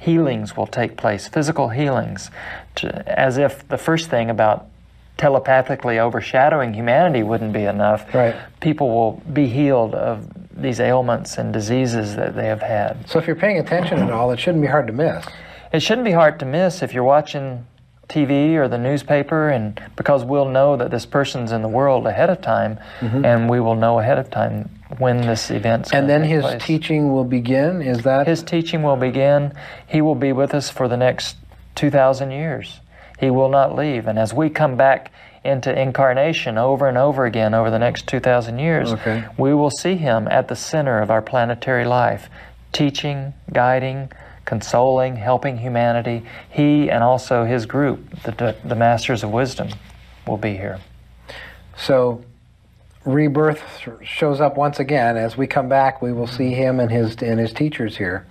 [0.01, 2.31] healings will take place, physical healings,
[2.77, 4.67] to, as if the first thing about
[5.19, 8.13] telepathically overshadowing humanity wouldn't be enough.
[8.15, 8.35] Right.
[8.61, 13.09] People will be healed of these ailments and diseases that they have had.
[13.09, 15.27] So if you're paying attention at all, it shouldn't be hard to miss.
[15.73, 17.67] It shouldn't be hard to miss if you're watching
[18.09, 22.31] TV or the newspaper, and because we'll know that this person's in the world ahead
[22.31, 25.97] of time, and we will know ahead of time when this event's Mm-hmm.
[25.99, 26.63] And then his place.
[26.65, 27.83] teaching will begin.
[27.83, 29.53] Is that His teaching will begin.
[29.87, 31.37] He will be with us for the next
[31.75, 32.81] 2,000 years.
[33.19, 34.07] He will not leave.
[34.07, 35.11] And as we come back
[35.45, 39.25] into incarnation over and over again over the next 2,000 years, Okay.
[39.37, 42.29] we will see him at the center of our planetary life,
[42.73, 44.11] teaching, guiding,
[44.45, 46.25] consoling, helping humanity.
[46.49, 49.69] He and also his group, the, the Masters of Wisdom,
[50.27, 50.79] will be here.
[51.77, 52.23] so?
[53.05, 53.63] Rebirth
[54.03, 55.17] shows up once again.
[55.17, 58.27] As we come back, we will see him and his and his teachers here,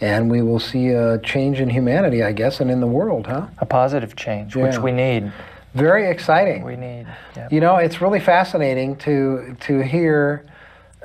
[0.00, 3.46] and we will see a change in humanity, I guess, and in the world, huh?
[3.58, 5.32] A positive change, which we need.
[5.74, 6.64] Very exciting.
[6.64, 7.06] We need.
[7.36, 7.52] Yep.
[7.52, 10.44] You know, it's really fascinating to to hear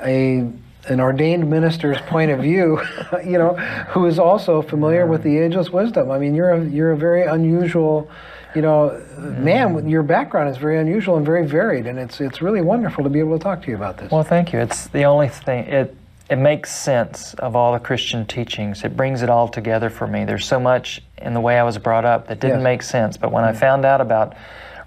[0.01, 0.51] a
[0.87, 2.81] an ordained minister's point of view,
[3.25, 3.55] you know,
[3.89, 6.09] who is also familiar with the ageless wisdom.
[6.09, 8.09] I mean, you're a, you're a very unusual,
[8.55, 9.37] you know, mm.
[9.39, 9.89] man.
[9.89, 13.19] Your background is very unusual and very varied, and it's it's really wonderful to be
[13.19, 14.11] able to talk to you about this.
[14.11, 14.59] Well, thank you.
[14.59, 15.65] It's the only thing.
[15.65, 15.95] It
[16.29, 18.83] it makes sense of all the Christian teachings.
[18.83, 20.25] It brings it all together for me.
[20.25, 22.63] There's so much in the way I was brought up that didn't Yes.
[22.63, 23.59] make sense, but when I mm-hmm.
[23.59, 24.35] found out about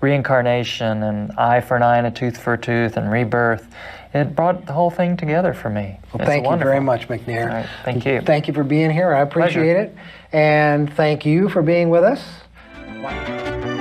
[0.01, 3.66] reincarnation and eye for an eye and a tooth for a tooth and rebirth,
[4.14, 5.99] it brought the whole thing together for me.
[6.12, 7.49] Well, It's thank you very much, McNair.
[7.49, 8.20] Right, thank you.
[8.20, 9.14] Thank you for being here.
[9.14, 9.78] I appreciate Pleasure.
[9.78, 9.97] it,
[10.32, 13.72] and thank you for being with us.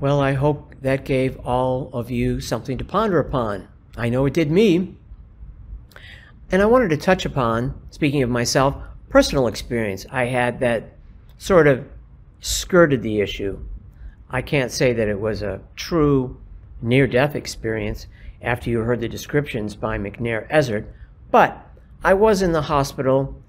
[0.00, 3.66] Well, I hope that gave all of you something to ponder upon.
[3.96, 4.94] I know it did me.
[6.52, 8.76] And I wanted to touch upon, speaking of myself,
[9.08, 10.96] personal experience I had that
[11.36, 11.84] sort of
[12.40, 13.58] skirted the issue.
[14.30, 16.40] I can't say that it was a true
[16.80, 18.06] near death experience
[18.40, 20.86] after you heard the descriptions by McNair Ezzard,
[21.32, 21.66] but
[22.04, 23.42] I was in the hospital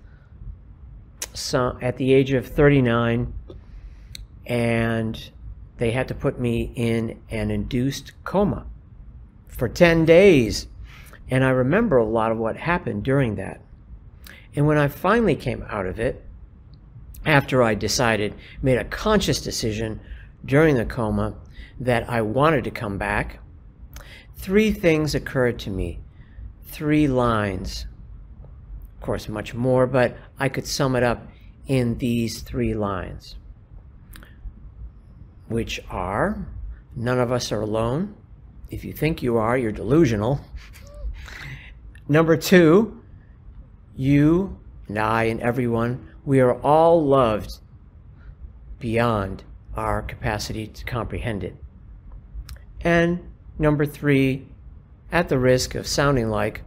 [1.53, 3.33] at the age of 39
[4.47, 5.29] and
[5.79, 8.65] they had to put me in an induced coma
[9.47, 10.67] for 10 days.
[11.29, 13.61] And I remember a lot of what happened during that.
[14.55, 16.23] And when I finally came out of it,
[17.25, 20.01] after I decided, made a conscious decision
[20.45, 21.35] during the coma
[21.79, 23.39] that I wanted to come back,
[24.35, 25.99] three things occurred to me.
[26.65, 27.85] Three lines.
[28.95, 31.25] Of course, much more, but I could sum it up
[31.67, 33.35] in these three lines
[35.49, 36.47] which are
[36.95, 38.15] none of us are alone.
[38.69, 40.41] If you think you are, you're delusional.
[42.07, 43.01] Number two,
[43.95, 47.51] you and I and everyone, we are all loved
[48.79, 49.43] beyond
[49.75, 51.55] our capacity to comprehend it.
[52.81, 53.19] And
[53.57, 54.47] number three,
[55.11, 56.61] at the risk of sounding like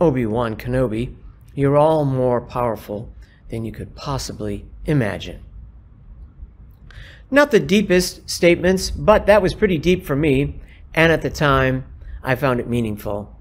[0.00, 1.14] Obi Wan Kenobi,
[1.54, 3.12] you're all more powerful
[3.48, 5.42] than you could possibly imagine.
[7.30, 10.60] Not the deepest statements, but that was pretty deep for me,
[10.94, 11.84] and at the time,
[12.22, 13.36] I found it meaningful,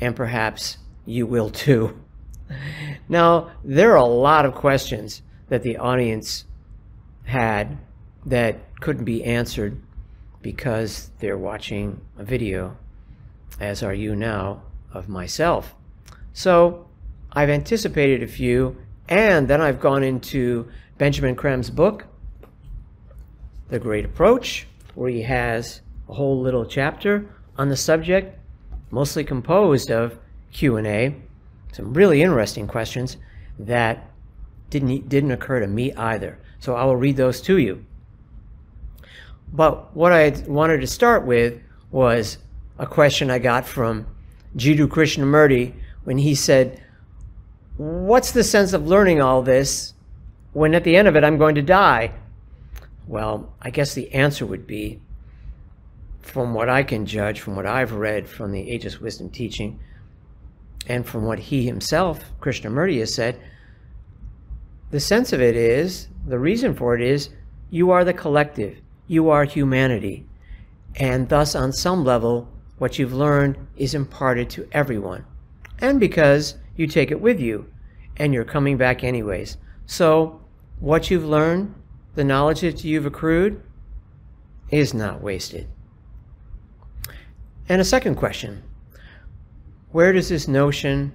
[0.00, 1.98] and perhaps you will too.
[3.10, 6.44] Now, there are a lot of questions that the audience
[7.24, 7.78] had
[8.26, 9.80] that couldn't be answered
[10.42, 12.76] because they're watching a video,
[13.60, 14.62] as are you now,
[14.92, 15.74] of myself.
[16.32, 16.86] So,
[17.32, 18.76] I've anticipated a few,
[19.08, 20.68] and then I've gone into
[20.98, 22.06] Benjamin Creme's book,
[23.68, 28.38] the Great Approach, where he has a whole little chapter on the subject,
[28.90, 30.18] mostly composed of
[30.52, 31.14] Q&A,
[31.72, 33.16] some really interesting questions
[33.58, 34.10] that
[34.70, 36.38] didn't didn't occur to me either.
[36.58, 37.84] So I will read those to you.
[39.52, 41.60] But what I wanted to start with
[41.90, 42.38] was
[42.78, 44.06] a question I got from
[44.56, 45.72] Jiddu Krishnamurti
[46.04, 46.82] when he said,
[47.76, 49.94] "What's the sense of learning all this
[50.52, 52.12] when at the end of it I'm going to die?"
[53.08, 55.00] Well, I guess the answer would be
[56.20, 59.80] from what I can judge, from what I've read from the Ageless Wisdom teaching,
[60.86, 63.40] and from what he himself, Krishnamurti, has said,
[64.90, 67.30] the sense of it is, the reason for it is,
[67.70, 70.26] you are the collective, you are humanity,
[70.96, 75.24] and thus, on some level, what you've learned is imparted to everyone.
[75.78, 77.72] And because you take it with you,
[78.18, 79.56] and you're coming back anyways.
[79.86, 80.40] So,
[80.80, 81.74] what you've learned,
[82.18, 83.62] the knowledge that you've accrued,
[84.70, 85.68] is not wasted.
[87.68, 88.64] And a second question
[89.92, 91.12] Where does this notion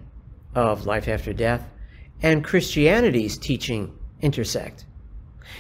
[0.55, 1.69] of life after death
[2.21, 4.85] and Christianity's teaching intersect?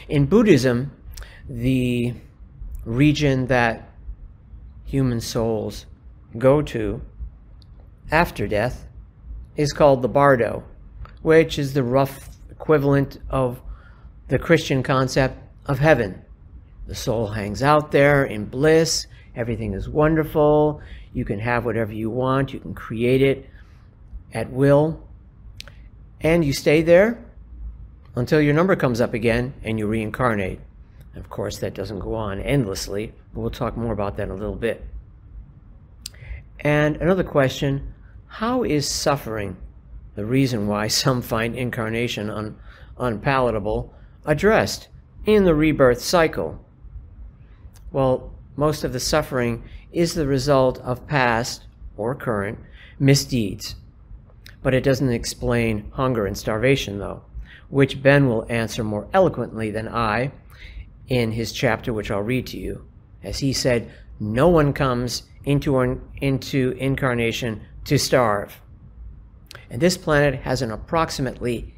[0.07, 0.93] In Buddhism,
[1.49, 2.13] the
[2.85, 3.91] region that
[4.85, 5.87] human souls
[6.37, 7.01] go to
[8.11, 8.87] after death
[9.57, 10.63] is called the bardo,
[11.21, 13.61] which is the rough equivalent of
[14.27, 16.21] the Christian concept of heaven.
[16.87, 20.81] The soul hangs out there in bliss, everything is wonderful,
[21.13, 23.49] you can have whatever you want, you can create it
[24.33, 25.01] at will,
[26.21, 27.23] and you stay there
[28.15, 30.59] until your number comes up again and you reincarnate.
[31.15, 34.35] Of course, that doesn't go on endlessly, but we'll talk more about that in a
[34.35, 34.83] little bit.
[36.59, 37.93] And another question
[38.27, 39.57] how is suffering,
[40.15, 42.57] the reason why some find incarnation un,
[42.97, 43.93] unpalatable,
[44.25, 44.87] addressed
[45.25, 46.63] in the rebirth cycle?
[47.91, 51.65] Well, most of the suffering is the result of past
[51.97, 52.59] or current
[52.99, 53.75] misdeeds.
[54.61, 57.23] But it doesn't explain hunger and starvation, though,
[57.69, 60.31] which Ben will answer more eloquently than I
[61.07, 62.87] in his chapter, which I'll read to you.
[63.23, 68.61] As he said, no one comes into, into incarnation to starve.
[69.69, 71.72] And this planet has an approximately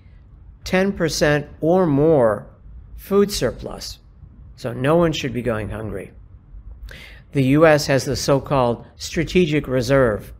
[0.65, 2.47] 10% or more
[2.95, 3.99] food surplus.
[4.55, 6.11] So no one should be going hungry.
[7.31, 7.87] The U.S.
[7.87, 10.33] has the so called strategic reserve.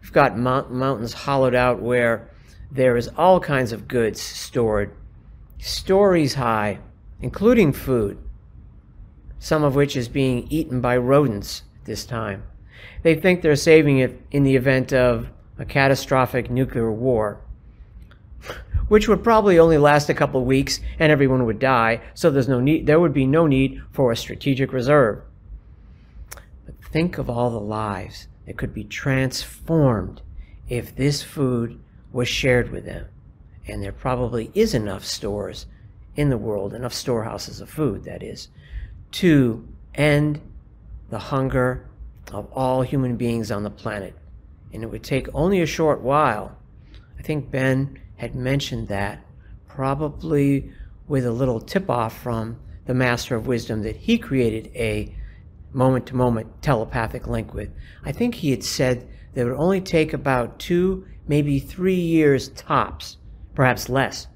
[0.00, 2.30] We've got mountains hollowed out where
[2.70, 4.94] there is all kinds of goods stored,
[5.58, 6.78] stories high,
[7.20, 8.18] including food,
[9.38, 12.42] some of which is being eaten by rodents this time.
[13.02, 15.28] They think they're saving it in the event of
[15.58, 17.40] a catastrophic nuclear war,
[18.88, 22.48] which would probably only last a couple of weeks and everyone would die, so there's
[22.48, 25.22] no need, there would be no need for a strategic reserve.
[26.64, 30.22] But think of all the lives that could be transformed
[30.68, 31.80] if this food
[32.12, 33.06] was shared with them.
[33.68, 35.66] And there probably is enough stores
[36.14, 38.48] in the world, enough storehouses of food, that is,
[39.12, 40.40] to end
[41.10, 41.88] the hunger
[42.32, 44.14] of all human beings on the planet.
[44.72, 46.56] And it would take only a short while.
[47.18, 49.24] I think Ben had mentioned that,
[49.68, 50.72] probably
[51.06, 55.14] with a little tip off from the Master of Wisdom that he created a
[55.72, 57.70] moment to moment telepathic link with.
[58.04, 62.48] I think he had said that it would only take about two, maybe three years
[62.50, 63.18] tops,
[63.54, 64.26] perhaps less,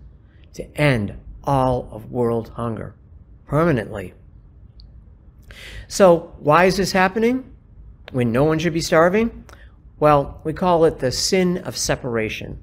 [0.54, 1.14] to end
[1.44, 2.94] all of world hunger
[3.46, 4.14] permanently.
[5.88, 7.50] So, why is this happening
[8.12, 9.44] when no one should be starving?
[9.98, 12.60] Well, we call it the sin of separation,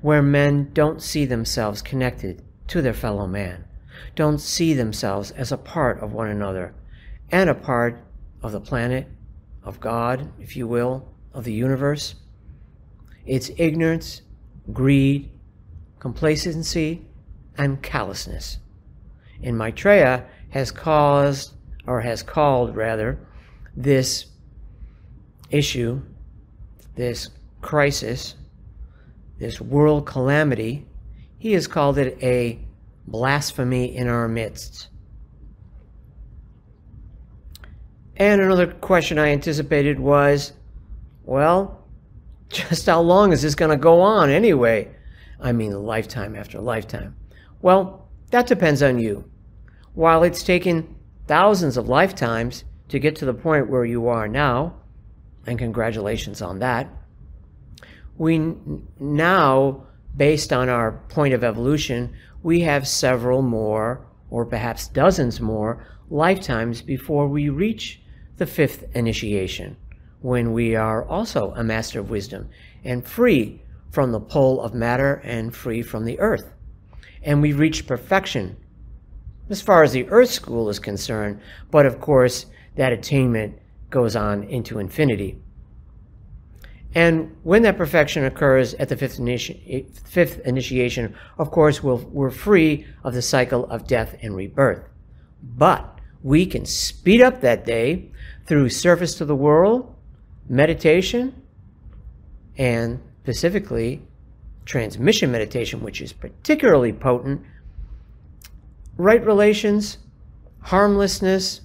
[0.00, 3.64] where men don't see themselves connected to their fellow man,
[4.14, 6.74] don't see themselves as a part of one another
[7.30, 8.02] and a part
[8.42, 9.06] of the planet,
[9.62, 12.14] of God, if you will, of the universe.
[13.26, 14.22] It's ignorance,
[14.72, 15.30] greed,
[15.98, 17.06] complacency,
[17.56, 18.58] and callousness.
[19.42, 21.52] And Maitreya has caused
[21.86, 23.18] or has called rather,
[23.76, 24.26] this
[25.50, 26.02] issue,
[26.96, 28.34] this crisis,
[29.38, 30.86] this world calamity,
[31.38, 32.58] he has called it a
[33.06, 34.88] blasphemy in our midst.
[38.16, 40.52] And another question I anticipated was
[41.28, 41.84] well,
[42.48, 44.90] just how long is this going to go on anyway?
[45.38, 47.14] I mean, lifetime after lifetime.
[47.60, 49.30] Well, that depends on you.
[49.92, 54.74] While it's taken thousands of lifetimes to get to the point where you are now,
[55.46, 56.88] and congratulations on that.
[58.18, 58.54] We
[58.98, 65.86] now, based on our point of evolution, we have several more, or perhaps dozens more,
[66.10, 68.00] lifetimes before we reach
[68.36, 69.76] the fifth initiation,
[70.20, 72.48] when we are also a master of wisdom
[72.84, 76.52] and free from the pull of matter and free from the earth.
[77.22, 78.56] And we reach perfection
[79.50, 81.40] as far as the Earth School is concerned,
[81.70, 82.46] but of course,
[82.76, 83.58] that attainment
[83.90, 85.40] goes on into infinity.
[86.94, 92.26] And when that perfection occurs at the fifth, initi- fifth initiation, of course, we we
[92.26, 94.84] are free of the cycle of death and rebirth.
[95.42, 98.10] But we can speed up that day
[98.46, 99.94] through service to the world,
[100.48, 101.42] meditation,
[102.56, 104.02] and specifically
[104.64, 107.42] transmission meditation, which is particularly potent,
[108.96, 109.98] right relations,
[110.62, 111.60] harmlessness,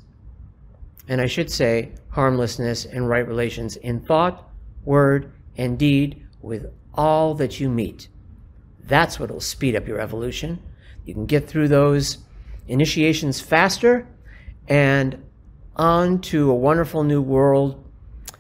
[1.07, 4.49] and I should say harmlessness and right relations in thought,
[4.85, 8.07] word, and deed with all that you meet.
[8.83, 10.61] That's what will speed up your evolution.
[11.05, 12.17] You can get through those
[12.67, 14.07] initiations faster
[14.67, 15.23] and
[15.75, 17.83] on to a wonderful new world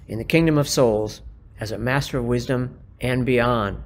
[0.07, 1.21] in the kingdom of souls
[1.59, 3.83] as a master of wisdom and beyond.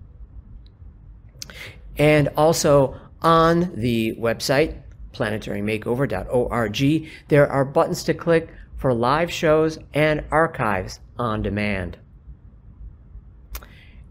[1.97, 4.83] And also on the website,
[5.13, 11.97] planetarymakeover.org, there are buttons to click for live shows and archives on demand.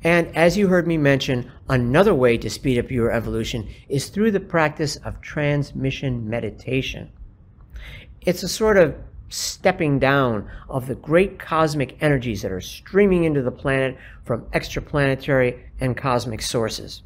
[0.03, 4.31] And as you heard me mention, another way to speed up your evolution is through
[4.31, 7.11] the practice of transmission meditation.
[8.21, 8.95] It's a sort of
[9.29, 15.59] stepping down of the great cosmic energies that are streaming into the planet from extraplanetary
[15.79, 17.03] and cosmic sources.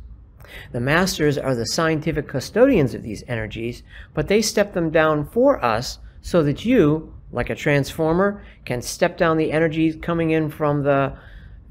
[0.71, 3.83] The masters are the scientific custodians of these energies,
[4.13, 9.17] but they step them down for us so that you, like a transformer, can step
[9.17, 11.13] down the energies coming in from the,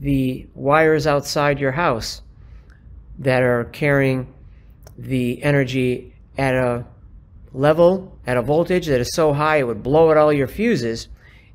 [0.04, 2.20] the wires outside your house
[3.18, 4.34] that are carrying
[4.98, 6.84] the energy at a
[7.54, 11.08] level at a voltage that is so high it would blow out all your fuses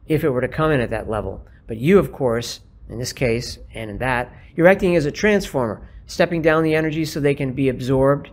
[0.08, 1.46] if it were to come in at that level.
[1.68, 5.88] But you, of course, in this case and in that, you're acting as a transformer,
[6.08, 8.32] stepping down the energy so they can be absorbed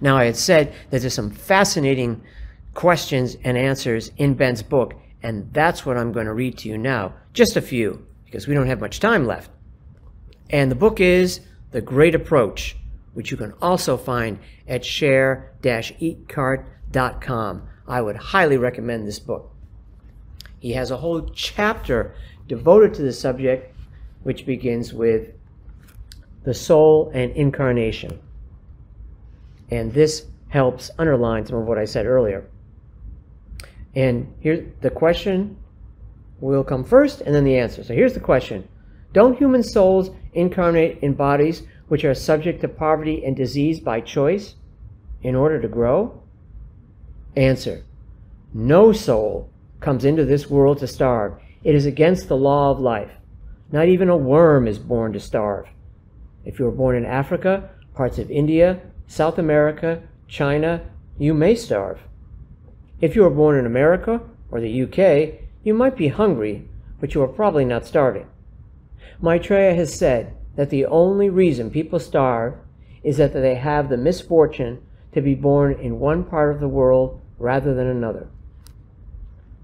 [0.00, 2.22] Now, I had said that there's some fascinating
[2.74, 6.78] questions and answers in Ben's book, and that's what I'm going to read to you
[6.78, 7.14] now.
[7.32, 9.50] Just a few, because we don't have much time left.
[10.50, 11.40] And the book is
[11.72, 12.76] The Great Approach,
[13.14, 17.68] which you can also find at share-ecart.com.
[17.86, 19.52] I would highly recommend this book.
[20.60, 22.14] He has a whole chapter
[22.46, 23.74] devoted to the subject,
[24.22, 25.32] which begins with
[26.44, 28.20] the soul and incarnation.
[29.70, 32.48] And this helps underline some of what I said earlier.
[33.94, 35.56] And here the question
[36.40, 37.82] will come first and then the answer.
[37.84, 38.68] So here's the question
[39.12, 44.54] Don't human souls incarnate in bodies which are subject to poverty and disease by choice?
[45.22, 46.22] in order to grow?
[47.36, 47.84] Answer
[48.52, 49.50] No soul
[49.80, 51.40] comes into this world to starve.
[51.64, 53.10] It is against the law of life.
[53.70, 55.66] Not even a worm is born to starve.
[56.44, 58.80] If you were born in Africa, parts of India,
[59.10, 60.82] South America, China,
[61.18, 62.00] you may starve.
[63.00, 66.68] If you were born in America or the UK, you might be hungry,
[67.00, 68.26] but you are probably not starving.
[69.20, 72.54] Maitreya has said that the only reason people starve
[73.02, 74.82] is that they have the misfortune
[75.12, 78.28] to be born in one part of the world rather than another.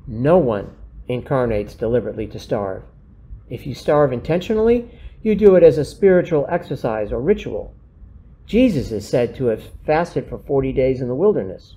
[0.07, 0.74] No one
[1.07, 2.82] incarnates deliberately to starve.
[3.51, 4.90] If you starve intentionally,
[5.22, 7.74] you do it as a spiritual exercise or ritual.
[8.47, 11.76] Jesus is said to have fasted for 40 days in the wilderness.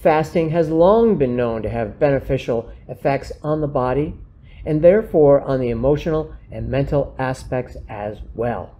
[0.00, 4.14] Fasting has long been known to have beneficial effects on the body
[4.64, 8.76] and therefore on the emotional and mental aspects as well.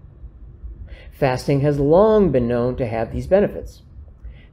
[1.13, 3.83] Fasting has long been known to have these benefits.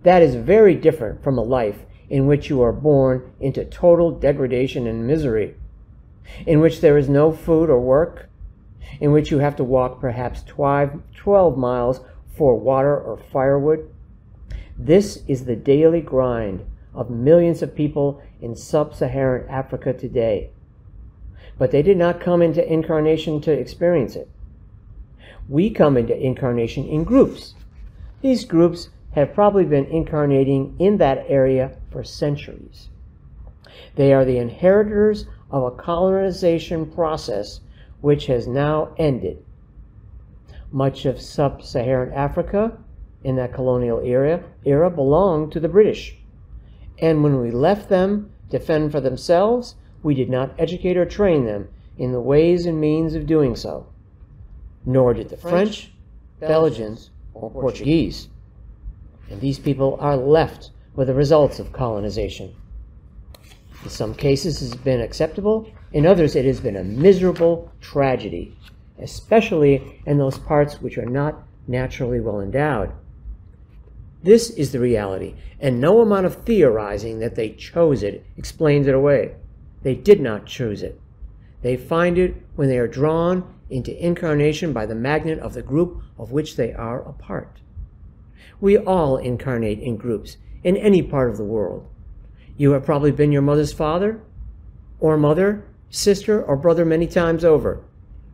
[0.03, 4.87] That is very different from a life in which you are born into total degradation
[4.87, 5.55] and misery,
[6.45, 8.29] in which there is no food or work,
[8.99, 12.01] in which you have to walk perhaps 12 miles
[12.35, 13.89] for water or firewood.
[14.77, 20.49] This is the daily grind of millions of people in sub Saharan Africa today.
[21.57, 24.29] But they did not come into incarnation to experience it.
[25.47, 27.53] We come into incarnation in groups.
[28.21, 32.89] These groups have probably been incarnating in that area for centuries.
[33.95, 37.61] They are the inheritors of a colonization process
[38.05, 39.43] which has now ended.
[40.71, 42.77] Much of sub Saharan Africa
[43.23, 46.15] in that colonial era, era belonged to the British.
[46.99, 51.45] And when we left them to fend for themselves, we did not educate or train
[51.45, 53.87] them in the ways and means of doing so
[54.85, 55.91] nor did the French,
[56.39, 58.29] Belgians, or Portuguese.
[59.29, 62.55] And these people are left with the results of colonization.
[63.83, 65.67] In some cases, it has been acceptable.
[65.95, 68.53] In others, it has been a miserable tragedy,
[68.99, 72.91] especially in those parts which are not naturally well endowed.
[74.21, 78.93] This is the reality, and no amount of theorizing that they chose it explains it
[78.93, 79.35] away.
[79.83, 80.99] They did not choose it.
[81.61, 86.03] They find it when they are drawn into incarnation by the magnet of the group
[86.17, 87.61] of which they are a part.
[88.59, 91.87] We all incarnate in groups in any part of the world.
[92.57, 94.19] You have probably been your mother's father,
[94.99, 95.63] or mother,
[95.95, 97.83] sister, or brother many times over.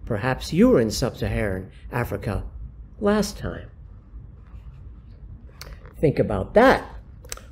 [0.06, 2.44] Perhaps you were in sub Saharan Africa
[3.00, 3.70] last time.
[6.00, 6.84] Think about that.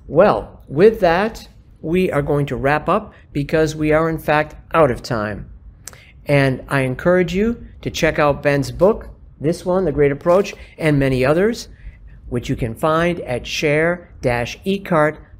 [0.07, 1.47] Well, with that,
[1.81, 5.49] we are going to wrap up because we are, in fact, out of time.
[6.25, 10.99] And I encourage you to check out Ben's book, this one, The Great Approach, and
[10.99, 11.69] many others,
[12.27, 13.45] which you can find at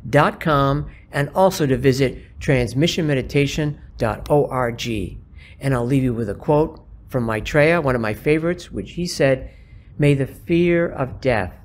[0.03, 5.17] share-ecart.com and also to visit transmissionmeditation.org.
[5.61, 9.07] And I'll leave you with a quote from Maitreya, one of my favorites, which he
[9.07, 9.51] said,
[9.97, 11.55] May the fear of death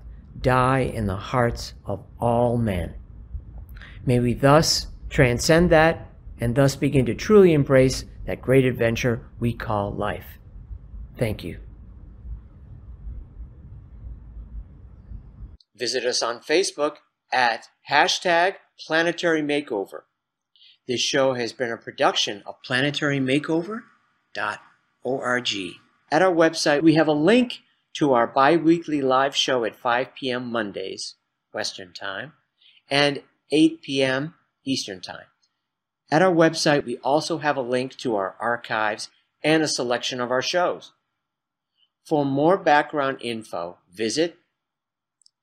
[0.41, 2.95] die in the hearts of all men.
[4.05, 6.11] May we thus transcend that
[6.41, 10.39] and thus begin to truly embrace that great adventure we call life.
[11.17, 11.59] Thank you.
[15.77, 16.97] Visit us on Facebook
[17.35, 18.55] at hashtag
[18.87, 20.03] planetary makeover.
[20.87, 25.51] This show has been a production of planetarymakeover.org.
[26.13, 27.59] At our website, we have a link
[27.95, 30.53] to our bi weekly live show at 5 p.m.
[30.53, 31.17] Mondays,
[31.53, 32.35] Western Time,
[32.89, 34.35] and 8 p.m.
[34.65, 35.27] Eastern Time.
[36.11, 39.09] At our website, we also have a link to our archives
[39.43, 40.93] and a selection of our shows.
[42.05, 44.37] For more background info, visit